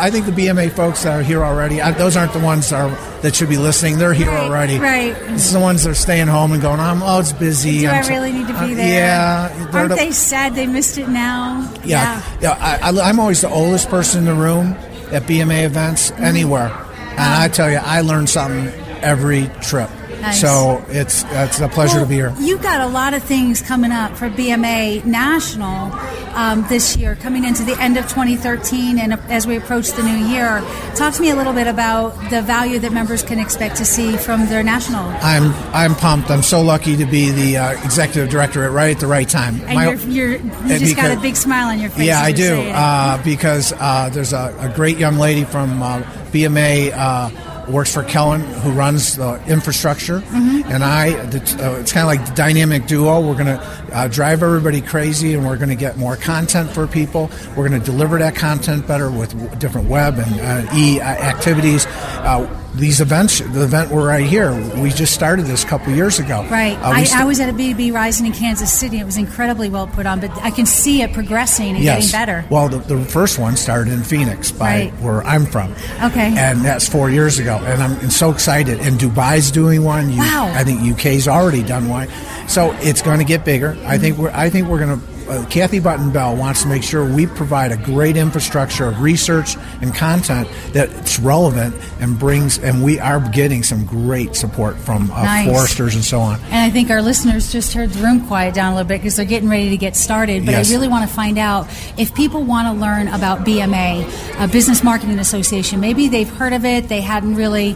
I 0.02 0.10
think 0.10 0.26
the 0.26 0.32
BMA 0.32 0.70
folks 0.70 1.02
that 1.02 1.18
are 1.18 1.22
here 1.22 1.42
already, 1.44 1.80
I, 1.82 1.90
those 1.92 2.16
aren't 2.16 2.32
the 2.32 2.38
ones 2.40 2.70
that, 2.70 2.80
are, 2.80 3.20
that 3.22 3.34
should 3.34 3.48
be 3.48 3.56
listening. 3.56 3.98
They're 3.98 4.12
here 4.14 4.30
already. 4.30 4.78
right. 4.78 5.14
This 5.28 5.46
is 5.46 5.52
the 5.52 5.60
ones 5.60 5.82
that 5.84 5.90
are 5.90 5.94
staying 5.94 6.26
home 6.28 6.52
and 6.52 6.60
going, 6.62 6.78
oh, 6.80 7.18
it's 7.20 7.32
busy. 7.32 7.80
Do 7.80 7.88
I'm 7.88 8.04
I 8.04 8.08
really 8.08 8.32
need 8.32 8.46
to 8.48 8.52
be 8.54 8.72
uh, 8.72 8.76
there? 8.76 8.88
Yeah. 8.88 9.68
Aren't 9.72 9.88
the- 9.90 9.94
they 9.96 10.10
sad 10.12 10.54
they 10.54 10.66
missed 10.66 10.98
it 10.98 11.08
now? 11.08 11.70
yeah, 11.84 12.22
yeah. 12.40 12.52
I, 12.60 12.90
I, 12.90 13.08
I'm 13.08 13.18
always 13.20 13.40
the 13.40 13.48
oldest 13.50 13.88
person 13.88 14.20
in 14.20 14.24
the 14.26 14.34
room 14.34 14.72
at 15.12 15.22
BMA 15.24 15.64
events 15.64 16.10
Mm-hmm. 16.10 16.24
anywhere, 16.24 16.72
and 17.10 17.20
I 17.20 17.48
tell 17.48 17.70
you, 17.70 17.78
I 17.82 18.00
learn 18.02 18.26
something 18.26 18.68
every 19.02 19.50
trip. 19.62 19.90
Nice. 20.24 20.40
So 20.40 20.82
it's 20.88 21.22
it's 21.28 21.60
a 21.60 21.68
pleasure 21.68 21.96
Well, 21.96 22.04
to 22.04 22.08
be 22.08 22.14
here. 22.14 22.34
You've 22.40 22.62
got 22.62 22.80
a 22.80 22.86
lot 22.86 23.12
of 23.12 23.22
things 23.22 23.60
coming 23.60 23.92
up 23.92 24.16
for 24.16 24.30
BMA 24.30 25.04
National 25.04 25.92
um, 26.34 26.64
this 26.68 26.96
year, 26.96 27.14
coming 27.14 27.44
into 27.44 27.62
the 27.62 27.78
end 27.78 27.98
of 27.98 28.04
2013, 28.08 28.98
and 28.98 29.12
as 29.28 29.46
we 29.46 29.56
approach 29.56 29.90
the 29.92 30.02
new 30.02 30.26
year. 30.26 30.62
Talk 30.94 31.12
to 31.14 31.20
me 31.20 31.28
a 31.30 31.36
little 31.36 31.52
bit 31.52 31.66
about 31.66 32.30
the 32.30 32.40
value 32.40 32.78
that 32.78 32.92
members 32.92 33.22
can 33.22 33.38
expect 33.38 33.76
to 33.76 33.84
see 33.84 34.16
from 34.16 34.46
their 34.46 34.62
national. 34.62 35.04
I'm 35.20 35.52
I'm 35.74 35.94
pumped. 35.94 36.30
I'm 36.30 36.42
so 36.42 36.62
lucky 36.62 36.96
to 36.96 37.04
be 37.04 37.30
the 37.30 37.58
uh, 37.58 37.84
executive 37.84 38.30
director 38.30 38.64
at 38.64 38.70
right 38.70 38.94
at 38.94 39.00
the 39.00 39.06
right 39.06 39.28
time. 39.28 39.60
And 39.66 39.74
My- 39.74 39.92
you're, 39.92 39.96
you're, 40.08 40.36
you 40.66 40.78
just 40.78 40.96
got 40.96 41.16
a 41.16 41.20
big 41.20 41.36
smile 41.36 41.68
on 41.68 41.80
your 41.80 41.90
face. 41.90 42.06
Yeah, 42.06 42.20
I 42.20 42.32
do. 42.32 42.62
Uh, 42.62 43.22
because 43.22 43.74
uh, 43.78 44.08
there's 44.10 44.32
a, 44.32 44.56
a 44.58 44.72
great 44.74 44.96
young 44.96 45.18
lady 45.18 45.44
from 45.44 45.82
uh, 45.82 46.02
BMA. 46.32 47.52
Works 47.68 47.92
for 47.92 48.02
Kellen, 48.04 48.40
who 48.40 48.70
runs 48.72 49.16
the 49.16 49.40
infrastructure, 49.46 50.20
Mhm. 50.20 50.64
and 50.70 50.84
I. 50.84 51.10
The, 51.26 51.38
uh, 51.38 51.80
it's 51.80 51.92
kind 51.92 52.02
of 52.04 52.08
like 52.08 52.26
the 52.26 52.34
dynamic 52.34 52.86
duo. 52.86 53.20
We're 53.20 53.34
going 53.34 53.46
to 53.58 53.60
uh, 53.92 54.08
drive 54.08 54.42
everybody 54.42 54.80
crazy, 54.80 55.34
and 55.34 55.46
we're 55.46 55.56
going 55.56 55.68
to 55.70 55.74
get 55.74 55.96
more 55.96 56.16
content 56.16 56.70
for 56.70 56.86
people. 56.86 57.30
We're 57.56 57.68
going 57.68 57.80
to 57.80 57.84
deliver 57.84 58.18
that 58.18 58.34
content 58.34 58.86
better 58.86 59.10
with 59.10 59.30
w- 59.38 59.56
different 59.58 59.88
web 59.88 60.18
and 60.18 60.68
uh, 60.68 60.74
e 60.74 61.00
uh, 61.00 61.04
activities. 61.04 61.86
Uh, 61.86 62.46
these 62.74 63.00
events, 63.00 63.38
the 63.38 63.62
event 63.62 63.92
we're 63.92 64.08
right 64.08 64.26
here, 64.26 64.52
we 64.82 64.90
just 64.90 65.14
started 65.14 65.46
this 65.46 65.62
a 65.62 65.66
couple 65.68 65.92
years 65.94 66.18
ago. 66.18 66.44
Right. 66.50 66.76
Uh, 66.78 66.88
I, 66.88 67.04
st- 67.04 67.20
I 67.20 67.24
was 67.24 67.38
at 67.38 67.48
a 67.48 67.52
BB 67.52 67.92
Rising 67.94 68.26
in 68.26 68.32
Kansas 68.32 68.72
City. 68.72 68.98
It 68.98 69.04
was 69.04 69.16
incredibly 69.16 69.68
well 69.70 69.86
put 69.86 70.06
on, 70.06 70.18
but 70.18 70.32
I 70.42 70.50
can 70.50 70.66
see 70.66 71.00
it 71.02 71.12
progressing 71.12 71.76
and 71.76 71.84
yes. 71.84 72.10
getting 72.10 72.12
better. 72.20 72.44
Well, 72.50 72.68
the, 72.68 72.78
the 72.78 73.04
first 73.04 73.38
one 73.38 73.56
started 73.56 73.92
in 73.92 74.02
Phoenix, 74.02 74.50
by 74.50 74.64
Right. 74.64 74.92
where 75.00 75.22
I'm 75.22 75.46
from. 75.46 75.72
Okay. 76.02 76.34
And 76.36 76.62
that's 76.64 76.88
four 76.88 77.10
years 77.10 77.38
ago, 77.38 77.53
and 77.58 77.82
I'm 77.82 78.10
so 78.10 78.30
excited. 78.30 78.80
And 78.80 78.98
Dubai's 78.98 79.50
doing 79.50 79.84
one. 79.84 80.10
You, 80.10 80.18
Wow. 80.18 80.52
I 80.54 80.64
think 80.64 80.80
UK's 80.80 81.28
already 81.28 81.62
done 81.62 81.88
one. 81.88 82.08
So 82.48 82.72
it's 82.80 83.02
going 83.02 83.18
to 83.18 83.24
get 83.24 83.44
bigger. 83.44 83.76
I 83.84 83.98
think 83.98 84.18
we're. 84.18 84.30
I 84.30 84.50
think 84.50 84.68
we're 84.68 84.78
going 84.84 85.00
to. 85.00 85.13
Uh, 85.28 85.46
Kathy 85.48 85.80
Button 85.80 86.10
Bell 86.12 86.36
wants 86.36 86.62
to 86.62 86.68
make 86.68 86.82
sure 86.82 87.04
we 87.10 87.26
provide 87.26 87.72
a 87.72 87.76
great 87.76 88.16
infrastructure 88.16 88.86
of 88.86 89.00
research 89.00 89.56
and 89.80 89.94
content 89.94 90.48
that's 90.72 91.18
relevant 91.18 91.74
and 92.00 92.18
brings. 92.18 92.58
And 92.58 92.82
we 92.84 93.00
are 93.00 93.20
getting 93.30 93.62
some 93.62 93.84
great 93.86 94.36
support 94.36 94.76
from 94.76 95.10
uh, 95.10 95.22
Nice. 95.22 95.48
Forresters 95.48 95.94
and 95.94 96.04
so 96.04 96.20
on. 96.20 96.40
And 96.44 96.56
I 96.56 96.70
think 96.70 96.90
our 96.90 97.00
listeners 97.02 97.50
just 97.52 97.72
heard 97.72 97.90
the 97.90 98.02
room 98.02 98.26
quiet 98.26 98.54
down 98.54 98.72
a 98.72 98.76
little 98.76 98.88
bit 98.88 98.98
because 99.00 99.16
they're 99.16 99.24
getting 99.24 99.48
ready 99.48 99.70
to 99.70 99.76
get 99.76 99.96
started. 99.96 100.44
But 100.44 100.52
Yes. 100.52 100.70
I 100.70 100.74
really 100.74 100.88
want 100.88 101.08
to 101.08 101.14
find 101.14 101.38
out 101.38 101.68
if 101.98 102.14
people 102.14 102.42
want 102.42 102.68
to 102.68 102.80
learn 102.80 103.08
about 103.08 103.44
BMA, 103.46 104.04
uh, 104.40 104.46
Business 104.48 104.82
Marketing 104.84 105.18
Association. 105.18 105.80
Maybe 105.80 106.08
they've 106.08 106.28
heard 106.28 106.52
of 106.52 106.64
it, 106.64 106.88
they 106.88 107.00
hadn't 107.00 107.34
really 107.36 107.72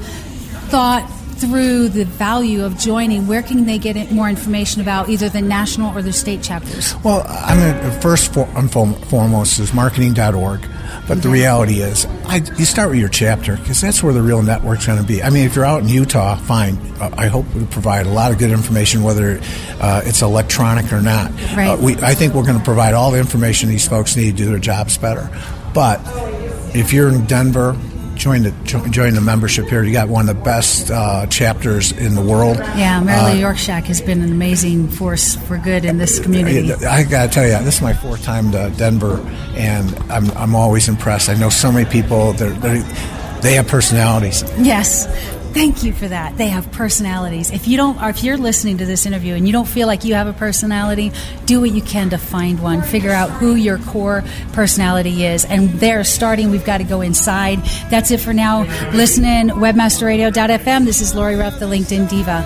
thought 0.68 1.08
through 1.40 1.88
the 1.88 2.04
value 2.04 2.64
of 2.64 2.78
joining. 2.78 3.26
Where 3.26 3.42
can 3.42 3.66
they 3.66 3.78
get 3.78 4.10
more 4.10 4.28
information 4.28 4.80
about 4.80 5.08
either 5.08 5.28
the 5.28 5.42
national 5.42 5.96
or 5.96 6.02
the 6.02 6.12
state 6.12 6.42
chapters? 6.42 6.94
Well, 7.04 7.24
I'm 7.28 8.00
first 8.00 8.36
and 8.36 8.70
fo- 8.70 8.92
foremost 8.92 9.58
is 9.58 9.72
marketing.org. 9.72 10.68
But 11.08 11.22
the 11.22 11.30
reality 11.30 11.80
is, 11.80 12.04
I, 12.26 12.42
you 12.58 12.66
start 12.66 12.90
with 12.90 12.98
your 12.98 13.08
chapter 13.08 13.56
because 13.56 13.80
that's 13.80 14.02
where 14.02 14.12
the 14.12 14.20
real 14.20 14.42
network's 14.42 14.86
going 14.86 15.00
to 15.00 15.06
be. 15.06 15.22
I 15.22 15.30
mean, 15.30 15.46
if 15.46 15.56
you're 15.56 15.64
out 15.64 15.82
in 15.82 15.88
Utah, 15.88 16.36
fine. 16.36 16.76
Uh, 17.00 17.14
I 17.16 17.28
hope 17.28 17.46
we 17.54 17.64
provide 17.64 18.04
a 18.04 18.10
lot 18.10 18.30
of 18.30 18.36
good 18.36 18.50
information, 18.50 19.02
whether 19.02 19.40
uh, 19.80 20.02
it's 20.04 20.20
electronic 20.20 20.92
or 20.92 21.00
not. 21.00 21.30
Right. 21.56 21.68
Uh, 21.68 21.76
we, 21.78 21.96
I 21.96 22.12
think 22.12 22.34
we're 22.34 22.44
going 22.44 22.58
to 22.58 22.64
provide 22.64 22.92
all 22.92 23.10
the 23.10 23.18
information 23.18 23.70
these 23.70 23.88
folks 23.88 24.16
need 24.16 24.32
to 24.32 24.36
do 24.36 24.50
their 24.50 24.58
jobs 24.58 24.98
better. 24.98 25.30
But 25.72 26.02
if 26.74 26.92
you're 26.92 27.08
in 27.08 27.24
Denver, 27.24 27.74
join 28.18 28.42
the 28.42 28.50
join 28.90 29.14
the 29.14 29.20
membership 29.20 29.66
here. 29.68 29.82
You 29.82 29.92
got 29.92 30.08
one 30.08 30.28
of 30.28 30.36
the 30.36 30.42
best 30.42 30.90
uh, 30.90 31.26
chapters 31.26 31.92
in 31.92 32.14
the 32.14 32.22
world. 32.22 32.56
Yeah, 32.58 33.00
Marilee 33.00 33.42
Uh, 33.42 33.48
Yorkshak 33.48 33.84
has 33.84 34.00
been 34.00 34.20
an 34.20 34.30
amazing 34.32 34.88
force 34.88 35.36
for 35.36 35.56
good 35.58 35.84
in 35.84 35.98
this 35.98 36.18
community. 36.18 36.72
I 36.84 37.04
gotta 37.04 37.30
tell 37.30 37.44
you, 37.46 37.64
this 37.64 37.76
is 37.76 37.82
my 37.82 37.94
fourth 37.94 38.22
time 38.22 38.50
to 38.52 38.72
Denver, 38.76 39.20
and 39.56 39.94
I'm 40.10 40.30
I'm 40.32 40.54
always 40.54 40.88
impressed. 40.88 41.28
I 41.28 41.34
know 41.34 41.48
so 41.48 41.70
many 41.72 41.88
people. 41.88 42.32
They're, 42.32 42.50
they're, 42.50 42.82
they 43.40 43.54
have 43.54 43.68
personalities. 43.68 44.42
Yes. 44.58 45.06
Thank 45.58 45.82
you 45.82 45.92
for 45.92 46.06
that. 46.06 46.38
They 46.38 46.50
have 46.50 46.70
personalities. 46.70 47.50
If 47.50 47.66
you 47.66 47.76
don't, 47.76 48.00
if 48.00 48.22
you're 48.22 48.36
listening 48.36 48.78
to 48.78 48.86
this 48.86 49.06
interview 49.06 49.34
and 49.34 49.44
you 49.44 49.52
don't 49.52 49.66
feel 49.66 49.88
like 49.88 50.04
you 50.04 50.14
have 50.14 50.28
a 50.28 50.32
personality, 50.32 51.10
do 51.46 51.60
what 51.60 51.72
you 51.72 51.82
can 51.82 52.10
to 52.10 52.16
find 52.16 52.62
one. 52.62 52.80
Figure 52.80 53.10
out 53.10 53.28
who 53.28 53.56
your 53.56 53.78
core 53.78 54.22
personality 54.52 55.24
is. 55.24 55.44
And 55.44 55.70
there, 55.80 56.04
starting, 56.04 56.52
we've 56.52 56.64
got 56.64 56.78
to 56.78 56.84
go 56.84 57.00
inside. 57.00 57.58
That's 57.90 58.12
it 58.12 58.20
for 58.20 58.32
now. 58.32 58.66
Listen 58.92 59.24
in, 59.24 59.48
webmasterradio.fm. 59.48 60.84
This 60.84 61.00
is 61.00 61.16
Lori 61.16 61.34
Ruff, 61.34 61.58
the 61.58 61.66
LinkedIn 61.66 62.08
Diva. 62.08 62.44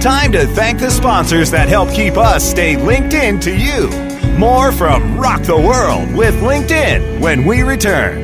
Time 0.00 0.30
to 0.30 0.46
thank 0.46 0.78
the 0.78 0.90
sponsors 0.90 1.50
that 1.50 1.68
help 1.68 1.90
keep 1.90 2.16
us 2.16 2.48
stay 2.48 2.76
linked 2.76 3.14
in 3.14 3.40
to 3.40 3.52
you. 3.52 4.15
More 4.38 4.70
from 4.70 5.18
Rock 5.18 5.44
the 5.44 5.56
World 5.56 6.14
with 6.14 6.34
LinkedIn 6.42 7.20
when 7.20 7.46
we 7.46 7.62
return. 7.62 8.22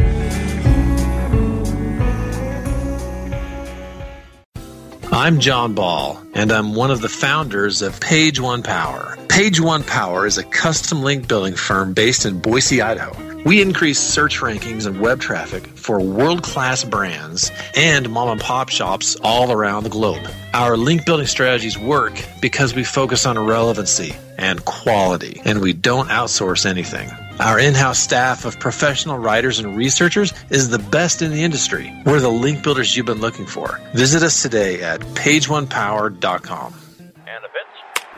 I'm 5.11 5.41
John 5.41 5.73
Ball, 5.73 6.23
and 6.35 6.53
I'm 6.53 6.75
one 6.75 6.91
of 6.91 7.01
the 7.01 7.09
founders 7.09 7.81
of 7.81 7.99
Page 7.99 8.39
One 8.39 8.63
Power. 8.63 9.17
Page 9.31 9.59
One 9.59 9.85
Power 9.85 10.27
is 10.27 10.37
a 10.37 10.45
custom 10.45 11.03
link 11.03 11.29
building 11.29 11.55
firm 11.55 11.95
based 11.95 12.27
in 12.27 12.41
Boise, 12.41 12.83
Idaho. 12.83 13.32
We 13.45 13.61
increase 13.61 13.99
search 13.99 14.39
rankings 14.39 14.87
and 14.87 15.01
web 15.01 15.21
traffic 15.21 15.67
for 15.67 16.01
world 16.01 16.45
class 16.45 16.85
brands 16.85 17.51
and 17.75 18.09
mom 18.09 18.29
and 18.29 18.41
pop 18.41 18.69
shops 18.69 19.17
all 19.25 19.51
around 19.51 19.83
the 19.83 19.91
globe. 19.91 20.29
Our 20.55 20.77
link 20.77 21.05
building 21.05 21.27
strategies 21.27 21.77
work 21.77 22.13
because 22.41 22.73
we 22.75 22.85
focus 22.85 23.27
on 23.27 23.39
relevancy 23.39 24.15
and 24.39 24.65
quality, 24.65 25.41
and 25.45 25.61
we 25.61 25.73
don't 25.73 26.09
outsource 26.09 26.67
anything. 26.67 27.11
Our 27.41 27.59
in 27.59 27.75
house 27.75 27.99
staff 27.99 28.45
of 28.45 28.61
professional 28.61 29.19
writers 29.19 29.59
and 29.59 29.77
researchers 29.77 30.33
is 30.51 30.69
the 30.69 30.79
best 30.79 31.21
in 31.21 31.33
the 31.33 31.43
industry. 31.43 31.93
We're 32.07 32.21
the 32.21 32.29
link 32.29 32.63
builders 32.63 32.97
you've 32.97 33.07
been 33.07 33.21
looking 33.21 33.47
for. 33.47 33.81
Visit 33.95 34.23
us 34.23 34.41
today 34.41 34.83
at 34.83 35.01
pageonepower.com. 35.01 36.75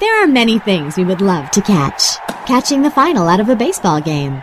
There 0.00 0.22
are 0.22 0.26
many 0.26 0.58
things 0.58 0.96
we 0.96 1.04
would 1.04 1.22
love 1.22 1.50
to 1.52 1.62
catch. 1.62 2.18
Catching 2.46 2.82
the 2.82 2.90
final 2.90 3.26
out 3.26 3.40
of 3.40 3.48
a 3.48 3.56
baseball 3.56 4.00
game. 4.00 4.42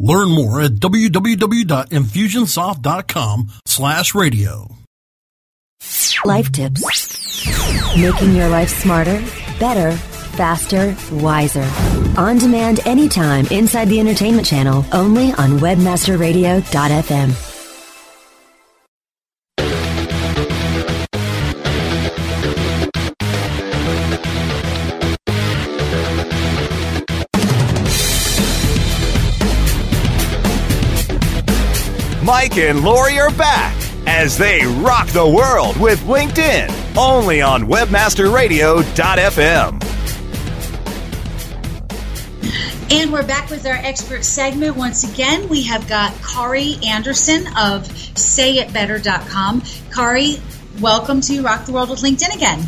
Learn 0.00 0.30
more 0.30 0.60
at 0.62 0.72
www.infusionsoft.com 0.72 3.50
slash 3.66 4.14
radio. 4.14 4.76
Life 6.24 6.50
tips. 6.52 7.46
Making 7.96 8.34
your 8.34 8.48
life 8.48 8.70
smarter, 8.70 9.22
better, 9.58 9.92
faster, 9.92 10.96
wiser. 11.12 11.68
On 12.16 12.38
demand 12.38 12.80
anytime 12.86 13.46
inside 13.50 13.88
the 13.88 14.00
entertainment 14.00 14.46
channel, 14.46 14.86
only 14.92 15.32
on 15.34 15.58
webmasterradio.fm. 15.58 17.49
Mike 32.30 32.56
and 32.58 32.84
Lori 32.84 33.18
are 33.18 33.32
back 33.32 33.74
as 34.06 34.38
they 34.38 34.64
rock 34.64 35.08
the 35.08 35.26
world 35.26 35.76
with 35.78 35.98
LinkedIn, 36.04 36.96
only 36.96 37.42
on 37.42 37.64
webmasterradio.fm. 37.64 39.82
And 42.92 43.12
we're 43.12 43.26
back 43.26 43.50
with 43.50 43.66
our 43.66 43.74
expert 43.74 44.24
segment. 44.24 44.76
Once 44.76 45.12
again, 45.12 45.48
we 45.48 45.64
have 45.64 45.88
got 45.88 46.14
Kare 46.22 46.76
Anderson 46.86 47.48
of 47.48 47.88
sayitbetter.com. 48.14 49.62
Kare, 49.92 50.40
welcome 50.80 51.20
to 51.22 51.42
Rock 51.42 51.66
the 51.66 51.72
World 51.72 51.90
with 51.90 52.00
LinkedIn 52.00 52.32
again. 52.32 52.60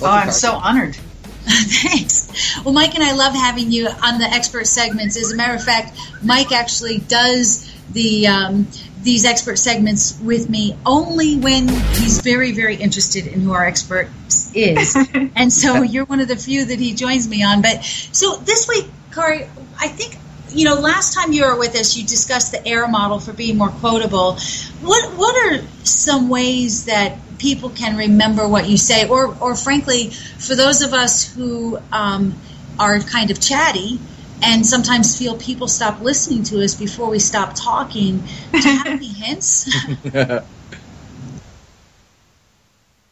Oh, 0.00 0.06
I'm 0.06 0.30
so 0.30 0.52
honored. 0.52 0.96
Thanks. 1.44 2.30
Well, 2.64 2.72
Mike 2.72 2.94
and 2.94 3.04
I 3.04 3.12
love 3.12 3.34
having 3.34 3.72
you 3.72 3.88
on 3.88 4.18
the 4.18 4.24
expert 4.24 4.66
segments. 4.66 5.18
As 5.18 5.32
a 5.32 5.36
matter 5.36 5.54
of 5.54 5.62
fact, 5.62 5.98
Mike 6.22 6.50
actually 6.50 7.00
does 7.00 7.70
the 7.92 8.26
um, 8.26 8.66
these 9.02 9.24
expert 9.24 9.56
segments 9.56 10.18
with 10.20 10.48
me 10.48 10.76
only 10.86 11.36
when 11.36 11.68
he's 11.68 12.20
very, 12.20 12.52
very 12.52 12.76
interested 12.76 13.26
in 13.26 13.40
who 13.40 13.52
our 13.52 13.64
expert 13.64 14.08
is. 14.54 14.96
and 15.36 15.52
so 15.52 15.82
you're 15.82 16.04
one 16.04 16.20
of 16.20 16.28
the 16.28 16.36
few 16.36 16.64
that 16.64 16.78
he 16.78 16.94
joins 16.94 17.28
me 17.28 17.42
on. 17.42 17.62
But 17.62 17.84
so 17.84 18.36
this 18.36 18.68
week, 18.68 18.86
Kare, 19.12 19.48
I 19.78 19.88
think 19.88 20.18
you 20.54 20.66
know, 20.66 20.74
last 20.74 21.14
time 21.14 21.32
you 21.32 21.44
were 21.44 21.58
with 21.58 21.74
us, 21.76 21.96
you 21.96 22.04
discussed 22.04 22.52
the 22.52 22.68
AIR 22.68 22.88
model 22.88 23.18
for 23.18 23.32
being 23.32 23.56
more 23.56 23.70
quotable. 23.70 24.36
What 24.82 25.12
what 25.14 25.52
are 25.52 25.64
some 25.84 26.28
ways 26.28 26.84
that 26.86 27.18
people 27.38 27.70
can 27.70 27.96
remember 27.96 28.46
what 28.46 28.68
you 28.68 28.76
say, 28.76 29.08
or 29.08 29.34
or 29.40 29.56
frankly, 29.56 30.10
for 30.10 30.54
those 30.54 30.82
of 30.82 30.92
us 30.92 31.32
who 31.34 31.78
um, 31.90 32.34
are 32.78 33.00
kind 33.00 33.30
of 33.30 33.40
chatty 33.40 33.98
and 34.42 34.66
sometimes 34.66 35.16
feel 35.18 35.36
people 35.36 35.68
stop 35.68 36.00
listening 36.00 36.42
to 36.44 36.62
us 36.62 36.74
before 36.74 37.08
we 37.08 37.18
stop 37.18 37.54
talking, 37.54 38.22
do 38.52 38.58
you 38.58 38.76
have 38.78 38.86
any 38.86 39.06
hints? 39.08 39.70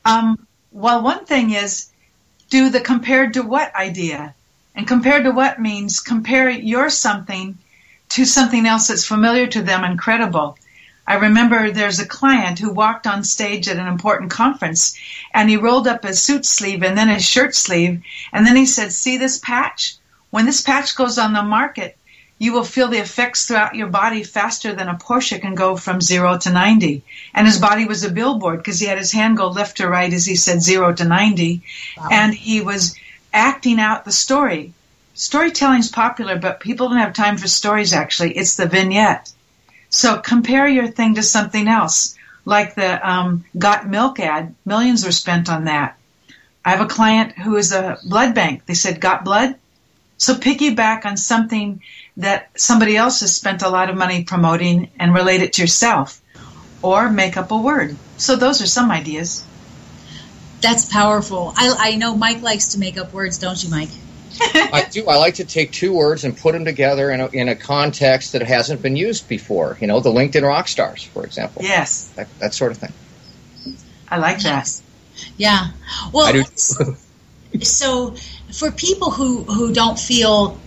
Um, 0.05 0.47
well, 0.73 1.03
one 1.03 1.27
thing 1.27 1.51
is 1.51 1.91
do 2.49 2.71
the 2.71 2.81
compared 2.81 3.35
to 3.35 3.43
what 3.43 3.75
idea. 3.75 4.35
And 4.75 4.87
compared 4.87 5.25
to 5.25 5.31
what 5.31 5.61
means 5.61 6.01
compare 6.01 6.49
your 6.49 6.91
something 6.91 7.59
to 8.11 8.25
something 8.25 8.67
else 8.67 8.89
that's 8.89 9.05
familiar 9.05 9.47
to 9.49 9.63
them 9.63 9.85
and 9.85 9.99
credible. 9.99 10.57
I 11.07 11.15
remember 11.15 11.71
there's 11.71 11.99
a 11.99 12.07
client 12.07 12.59
who 12.59 12.73
walked 12.73 13.07
on 13.07 13.25
stage 13.25 13.69
at 13.69 13.79
an 13.79 13.89
important 13.89 14.31
conference 14.31 14.99
and 15.35 15.51
he 15.51 15.57
rolled 15.57 15.89
up 15.89 16.05
his 16.05 16.23
suit 16.23 16.47
sleeve 16.47 16.83
and 16.83 16.97
then 16.97 17.09
his 17.09 17.25
shirt 17.25 17.55
sleeve 17.55 18.03
and 18.33 18.47
then 18.47 18.57
he 18.57 18.67
said, 18.67 18.93
See 18.93 19.17
this 19.17 19.39
patch? 19.39 19.97
When 20.31 20.47
this 20.47 20.61
patch 20.61 20.95
goes 20.95 21.19
on 21.19 21.33
the 21.33 21.43
market, 21.43 21.97
you 22.39 22.55
will 22.55 22.65
feel 22.65 22.89
the 22.89 22.99
effects 22.99 23.47
throughout 23.47 23.75
your 23.75 23.89
body 23.89 24.23
faster 24.23 24.75
than 24.75 24.89
a 24.89 24.95
Porsche 24.95 25.41
can 25.41 25.55
go 25.55 25.77
from 25.77 26.01
zero 26.01 26.39
to 26.39 26.51
90. 26.51 27.03
And 27.35 27.47
his 27.47 27.59
body 27.59 27.85
was 27.85 28.03
a 28.03 28.11
billboard 28.11 28.59
because 28.59 28.81
he 28.81 28.87
had 28.87 28.97
his 28.97 29.13
hand 29.13 29.37
go 29.37 29.49
left 29.49 29.77
to 29.77 29.87
right 29.87 30.11
as 30.11 30.25
he 30.25 30.37
said 30.37 30.63
zero 30.63 30.95
to 30.95 31.05
90. 31.05 31.63
Wow. 31.99 32.09
And 32.11 32.35
he 32.35 32.63
was 32.63 32.97
acting 33.33 33.79
out 33.79 34.07
the 34.07 34.13
story. 34.13 34.73
Storytelling's 35.15 35.91
popular, 35.91 36.39
but 36.39 36.61
people 36.61 36.89
don't 36.89 36.97
have 36.97 37.13
time 37.13 37.37
for 37.37 37.47
stories 37.47 37.93
actually. 37.93 38.33
It's 38.33 38.57
the 38.57 38.67
vignette. 38.67 39.31
So 39.91 40.17
compare 40.17 40.67
your 40.67 40.87
thing 40.87 41.17
to 41.17 41.23
something 41.23 41.69
else, 41.69 42.17
like 42.47 42.75
the 42.75 43.07
um, 43.07 43.45
Got 43.59 43.87
Milk 43.87 44.19
ad. 44.19 44.55
Millions 44.65 45.05
were 45.05 45.13
spent 45.13 45.51
on 45.51 45.65
that. 45.65 45.99
I 46.65 46.71
have 46.71 46.81
a 46.81 46.87
client 46.87 47.33
who 47.33 47.57
is 47.57 47.73
a 47.73 47.99
blood 48.05 48.35
bank. 48.35 48.65
They 48.65 48.75
said, 48.75 49.01
Got 49.01 49.25
blood? 49.25 49.57
So 50.21 50.35
piggyback 50.35 51.07
on 51.07 51.17
something 51.17 51.81
that 52.19 52.51
somebody 52.55 52.95
else 52.95 53.21
has 53.21 53.35
spent 53.35 53.63
a 53.63 53.71
lot 53.71 53.89
of 53.89 53.97
money 53.97 54.23
promoting 54.23 54.91
and 54.99 55.15
relate 55.15 55.41
it 55.41 55.55
to 55.55 55.63
yourself, 55.63 56.21
or 56.83 57.09
make 57.11 57.39
up 57.39 57.51
a 57.51 57.57
word. 57.57 57.97
So 58.19 58.37
those 58.37 58.61
are 58.61 58.67
some 58.67 58.91
ideas. 58.91 59.43
That's 60.61 60.85
powerful. 60.85 61.55
I, 61.57 61.75
I 61.93 61.97
know 61.97 62.15
Mike 62.15 62.43
likes 62.43 62.69
to 62.73 62.79
make 62.79 62.99
up 62.99 63.15
words, 63.15 63.39
don't 63.39 63.65
you, 63.65 63.71
Mike? 63.71 63.89
I 64.43 64.87
do. 64.91 65.07
I 65.09 65.17
like 65.17 65.37
to 65.37 65.47
take 65.47 65.73
two 65.73 65.95
words 65.95 66.23
and 66.25 66.37
put 66.37 66.53
them 66.53 66.67
together 66.67 67.11
in 67.11 67.23
a, 67.23 67.27
in 67.29 67.49
a 67.49 67.57
context 67.57 68.33
that 68.33 68.43
hasn't 68.43 68.83
been 68.83 68.97
used 68.97 69.27
before. 69.27 69.79
You 69.81 69.87
know, 69.87 70.01
the 70.01 70.11
LinkedIn 70.11 70.43
rock 70.43 70.69
stars, 70.69 71.03
for 71.03 71.25
example. 71.25 71.63
Yes. 71.63 72.09
That, 72.17 72.29
that 72.41 72.53
sort 72.53 72.73
of 72.73 72.79
thing. 72.79 72.93
I 74.07 74.19
like 74.19 74.41
that. 74.41 74.69
Yeah. 75.39 75.69
Well, 76.13 76.45
so 77.63 78.15
for 78.53 78.71
people 78.71 79.11
who 79.11 79.45
who 79.45 79.73
don't 79.73 79.99
feel 79.99 80.59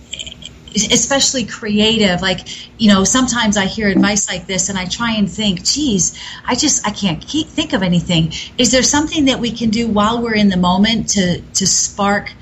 especially 0.74 1.44
creative 1.44 2.20
like 2.20 2.40
you 2.80 2.88
know 2.88 3.04
sometimes 3.04 3.56
i 3.56 3.64
hear 3.64 3.88
advice 3.88 4.28
like 4.28 4.46
this 4.46 4.68
and 4.68 4.76
i 4.76 4.84
try 4.84 5.12
and 5.12 5.30
think 5.30 5.62
geez 5.64 6.18
i 6.46 6.54
just 6.54 6.86
i 6.86 6.90
can't 6.90 7.24
keep, 7.26 7.46
think 7.46 7.72
of 7.72 7.82
anything. 7.82 8.32
Is 8.58 8.72
there 8.72 8.82
something 8.82 9.26
that 9.26 9.38
we 9.38 9.52
can 9.52 9.70
do 9.70 9.86
while 9.86 10.20
we're 10.20 10.34
in 10.34 10.48
the 10.48 10.56
moment 10.56 11.10
to 11.10 11.40
to 11.40 11.66
spark 11.66 12.32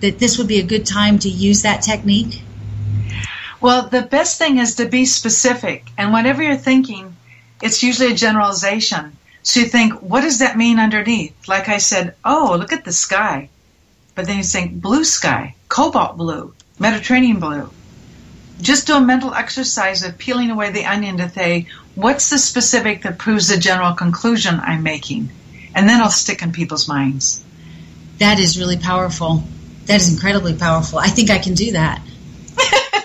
that 0.00 0.18
this 0.18 0.38
would 0.38 0.48
be 0.48 0.60
a 0.60 0.62
good 0.62 0.86
time 0.86 1.18
to 1.20 1.28
use 1.28 1.62
that 1.62 1.82
technique? 1.82 2.42
Well 3.60 3.88
the 3.88 4.02
best 4.02 4.38
thing 4.38 4.58
is 4.58 4.74
to 4.76 4.86
be 4.86 5.04
specific. 5.06 5.86
And 5.96 6.12
whatever 6.12 6.42
you're 6.42 6.56
thinking 6.56 7.16
it's 7.62 7.82
usually 7.82 8.12
a 8.12 8.14
generalization. 8.14 9.16
So 9.42 9.60
you 9.60 9.66
think 9.66 9.94
what 10.02 10.20
does 10.20 10.40
that 10.40 10.58
mean 10.58 10.78
underneath? 10.78 11.48
Like 11.48 11.68
i 11.68 11.78
said 11.78 12.14
oh 12.24 12.56
look 12.58 12.72
at 12.72 12.84
the 12.84 12.92
sky 12.92 13.48
but 14.20 14.26
then 14.26 14.36
you 14.36 14.44
think 14.44 14.82
blue 14.82 15.02
sky, 15.02 15.54
cobalt 15.70 16.18
blue, 16.18 16.52
Mediterranean 16.78 17.40
blue. 17.40 17.70
just 18.60 18.86
do 18.86 18.94
a 18.94 19.00
mental 19.00 19.32
exercise 19.32 20.02
of 20.02 20.18
peeling 20.18 20.50
away 20.50 20.70
the 20.70 20.84
onion 20.84 21.16
to 21.16 21.30
say, 21.30 21.68
what's 21.94 22.28
the 22.28 22.36
specific 22.36 23.00
that 23.00 23.16
proves 23.16 23.48
the 23.48 23.56
general 23.56 23.94
conclusion 23.94 24.60
I'm 24.60 24.82
making? 24.82 25.30
And 25.74 25.88
then 25.88 26.02
I'll 26.02 26.10
stick 26.10 26.42
in 26.42 26.52
people's 26.52 26.86
minds. 26.86 27.42
That 28.18 28.38
is 28.38 28.58
really 28.58 28.76
powerful. 28.76 29.42
That 29.86 30.02
is 30.02 30.12
incredibly 30.12 30.52
powerful. 30.54 30.98
I 30.98 31.08
think 31.08 31.30
I 31.30 31.38
can 31.38 31.54
do 31.54 31.72
that. 31.72 32.02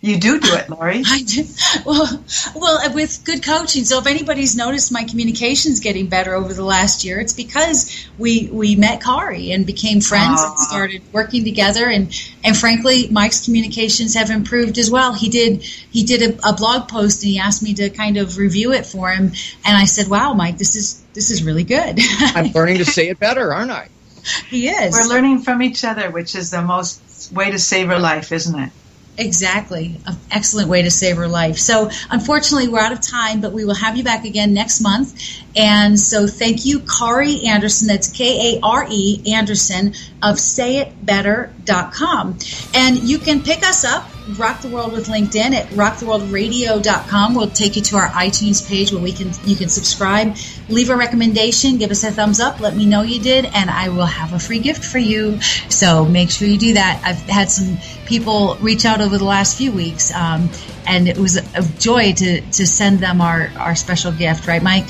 You 0.00 0.16
do 0.16 0.38
do 0.38 0.54
it, 0.54 0.70
Lori. 0.70 1.02
I 1.06 1.22
do. 1.22 1.44
Well, 1.84 2.24
well, 2.54 2.78
uh, 2.78 2.92
with 2.94 3.24
good 3.24 3.42
coaching. 3.42 3.84
So 3.84 3.98
if 3.98 4.06
anybody's 4.06 4.54
noticed 4.54 4.92
my 4.92 5.02
communications 5.02 5.80
getting 5.80 6.06
better 6.06 6.34
over 6.34 6.54
the 6.54 6.64
last 6.64 7.04
year, 7.04 7.18
it's 7.18 7.32
because 7.32 8.06
we 8.16 8.48
we 8.52 8.76
met 8.76 9.02
Kare 9.02 9.32
and 9.32 9.66
became 9.66 10.00
friends 10.00 10.40
and 10.40 10.52
ah. 10.52 10.66
started 10.68 11.02
working 11.12 11.42
together. 11.42 11.88
And 11.88 12.14
and 12.44 12.56
frankly, 12.56 13.08
Mike's 13.10 13.44
communications 13.44 14.14
have 14.14 14.30
improved 14.30 14.78
as 14.78 14.88
well. 14.88 15.14
He 15.14 15.30
did 15.30 15.62
he 15.62 16.04
did 16.04 16.22
a, 16.22 16.48
a 16.50 16.52
blog 16.52 16.88
post 16.88 17.24
and 17.24 17.32
he 17.32 17.40
asked 17.40 17.64
me 17.64 17.74
to 17.74 17.90
kind 17.90 18.18
of 18.18 18.38
review 18.38 18.72
it 18.72 18.86
for 18.86 19.10
him. 19.10 19.32
And 19.64 19.76
I 19.76 19.84
said, 19.84 20.06
"Wow, 20.06 20.32
Mike, 20.32 20.58
this 20.58 20.76
is 20.76 21.02
this 21.14 21.32
is 21.32 21.42
really 21.42 21.64
good." 21.64 21.98
I'm 22.36 22.52
learning 22.52 22.78
to 22.78 22.84
say 22.84 23.08
it 23.08 23.18
better, 23.18 23.52
aren't 23.52 23.72
I? 23.72 23.88
He 24.48 24.68
is. 24.68 24.92
We're 24.92 25.08
learning 25.08 25.40
from 25.40 25.60
each 25.60 25.82
other, 25.82 26.08
which 26.12 26.36
is 26.36 26.50
the 26.52 26.62
most 26.62 27.32
way 27.32 27.50
to 27.50 27.58
save 27.58 27.90
our 27.90 27.98
life, 27.98 28.30
isn't 28.30 28.56
it? 28.56 28.70
Exactly. 29.18 29.96
An 30.06 30.16
excellent 30.30 30.68
way 30.68 30.82
to 30.82 30.92
save 30.92 31.16
her 31.16 31.26
life. 31.26 31.58
So, 31.58 31.90
unfortunately, 32.08 32.68
we're 32.68 32.78
out 32.78 32.92
of 32.92 33.00
time, 33.00 33.40
but 33.40 33.52
we 33.52 33.64
will 33.64 33.74
have 33.74 33.96
you 33.96 34.04
back 34.04 34.24
again 34.24 34.54
next 34.54 34.80
month. 34.80 35.20
And 35.56 35.98
so, 35.98 36.28
thank 36.28 36.64
you, 36.64 36.78
Kare 36.80 37.22
Anderson. 37.22 37.88
That's 37.88 38.12
K 38.12 38.54
A 38.54 38.60
R 38.62 38.86
E 38.88 39.34
Anderson 39.34 39.88
of 40.22 40.36
sayitbetter.com. 40.36 42.38
And 42.74 42.98
you 42.98 43.18
can 43.18 43.42
pick 43.42 43.66
us 43.66 43.84
up, 43.84 44.08
Rock 44.36 44.60
the 44.60 44.68
World 44.68 44.92
with 44.92 45.08
LinkedIn 45.08 45.52
at 45.52 45.66
rocktheworldradio.com. 45.68 47.34
We'll 47.34 47.48
take 47.48 47.76
you 47.76 47.82
to 47.82 47.96
our 47.96 48.08
iTunes 48.10 48.66
page 48.68 48.92
where 48.92 49.02
we 49.02 49.12
can 49.12 49.32
you 49.44 49.56
can 49.56 49.68
subscribe, 49.68 50.36
leave 50.68 50.90
a 50.90 50.96
recommendation, 50.96 51.78
give 51.78 51.90
us 51.90 52.04
a 52.04 52.10
thumbs 52.10 52.40
up, 52.40 52.60
let 52.60 52.76
me 52.76 52.84
know 52.84 53.02
you 53.02 53.20
did, 53.20 53.46
and 53.46 53.70
I 53.70 53.88
will 53.88 54.06
have 54.06 54.34
a 54.34 54.38
free 54.38 54.58
gift 54.58 54.84
for 54.84 54.98
you. 54.98 55.40
So 55.70 56.04
make 56.04 56.30
sure 56.30 56.46
you 56.46 56.58
do 56.58 56.74
that. 56.74 57.00
I've 57.04 57.20
had 57.28 57.50
some 57.50 57.78
people 58.06 58.56
reach 58.56 58.84
out 58.84 59.00
over 59.00 59.16
the 59.16 59.24
last 59.24 59.56
few 59.56 59.72
weeks, 59.72 60.12
um, 60.14 60.50
and 60.86 61.08
it 61.08 61.16
was 61.16 61.36
a 61.36 61.62
joy 61.78 62.12
to 62.12 62.40
to 62.40 62.66
send 62.66 62.98
them 62.98 63.20
our 63.20 63.50
our 63.56 63.74
special 63.74 64.12
gift. 64.12 64.46
Right, 64.46 64.62
Mike? 64.62 64.88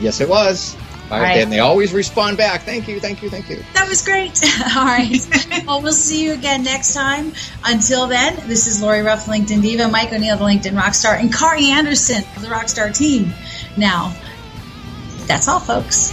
Yes, 0.00 0.20
it 0.20 0.28
was. 0.28 0.76
All 1.10 1.20
right. 1.20 1.38
And 1.38 1.52
they 1.52 1.60
always 1.60 1.92
respond 1.92 2.36
back. 2.36 2.62
Thank 2.62 2.88
you, 2.88 2.98
thank 2.98 3.22
you, 3.22 3.30
thank 3.30 3.48
you. 3.48 3.62
That 3.74 3.88
was 3.88 4.02
great. 4.04 4.40
All 4.76 4.84
right. 4.84 5.64
well, 5.66 5.80
we'll 5.80 5.92
see 5.92 6.24
you 6.24 6.32
again 6.32 6.64
next 6.64 6.94
time. 6.94 7.32
Until 7.64 8.06
then, 8.06 8.36
this 8.48 8.66
is 8.66 8.82
Lori 8.82 9.02
Ruff, 9.02 9.26
LinkedIn 9.26 9.62
Diva, 9.62 9.88
Mike 9.88 10.12
O'Neill, 10.12 10.36
the 10.36 10.44
LinkedIn 10.44 10.72
Rockstar, 10.72 11.18
and 11.18 11.32
Kare 11.32 11.54
Anderson 11.54 12.24
of 12.34 12.42
the 12.42 12.48
Rockstar 12.48 12.96
team. 12.96 13.32
Now, 13.76 14.14
that's 15.26 15.46
all, 15.46 15.60
folks. 15.60 16.12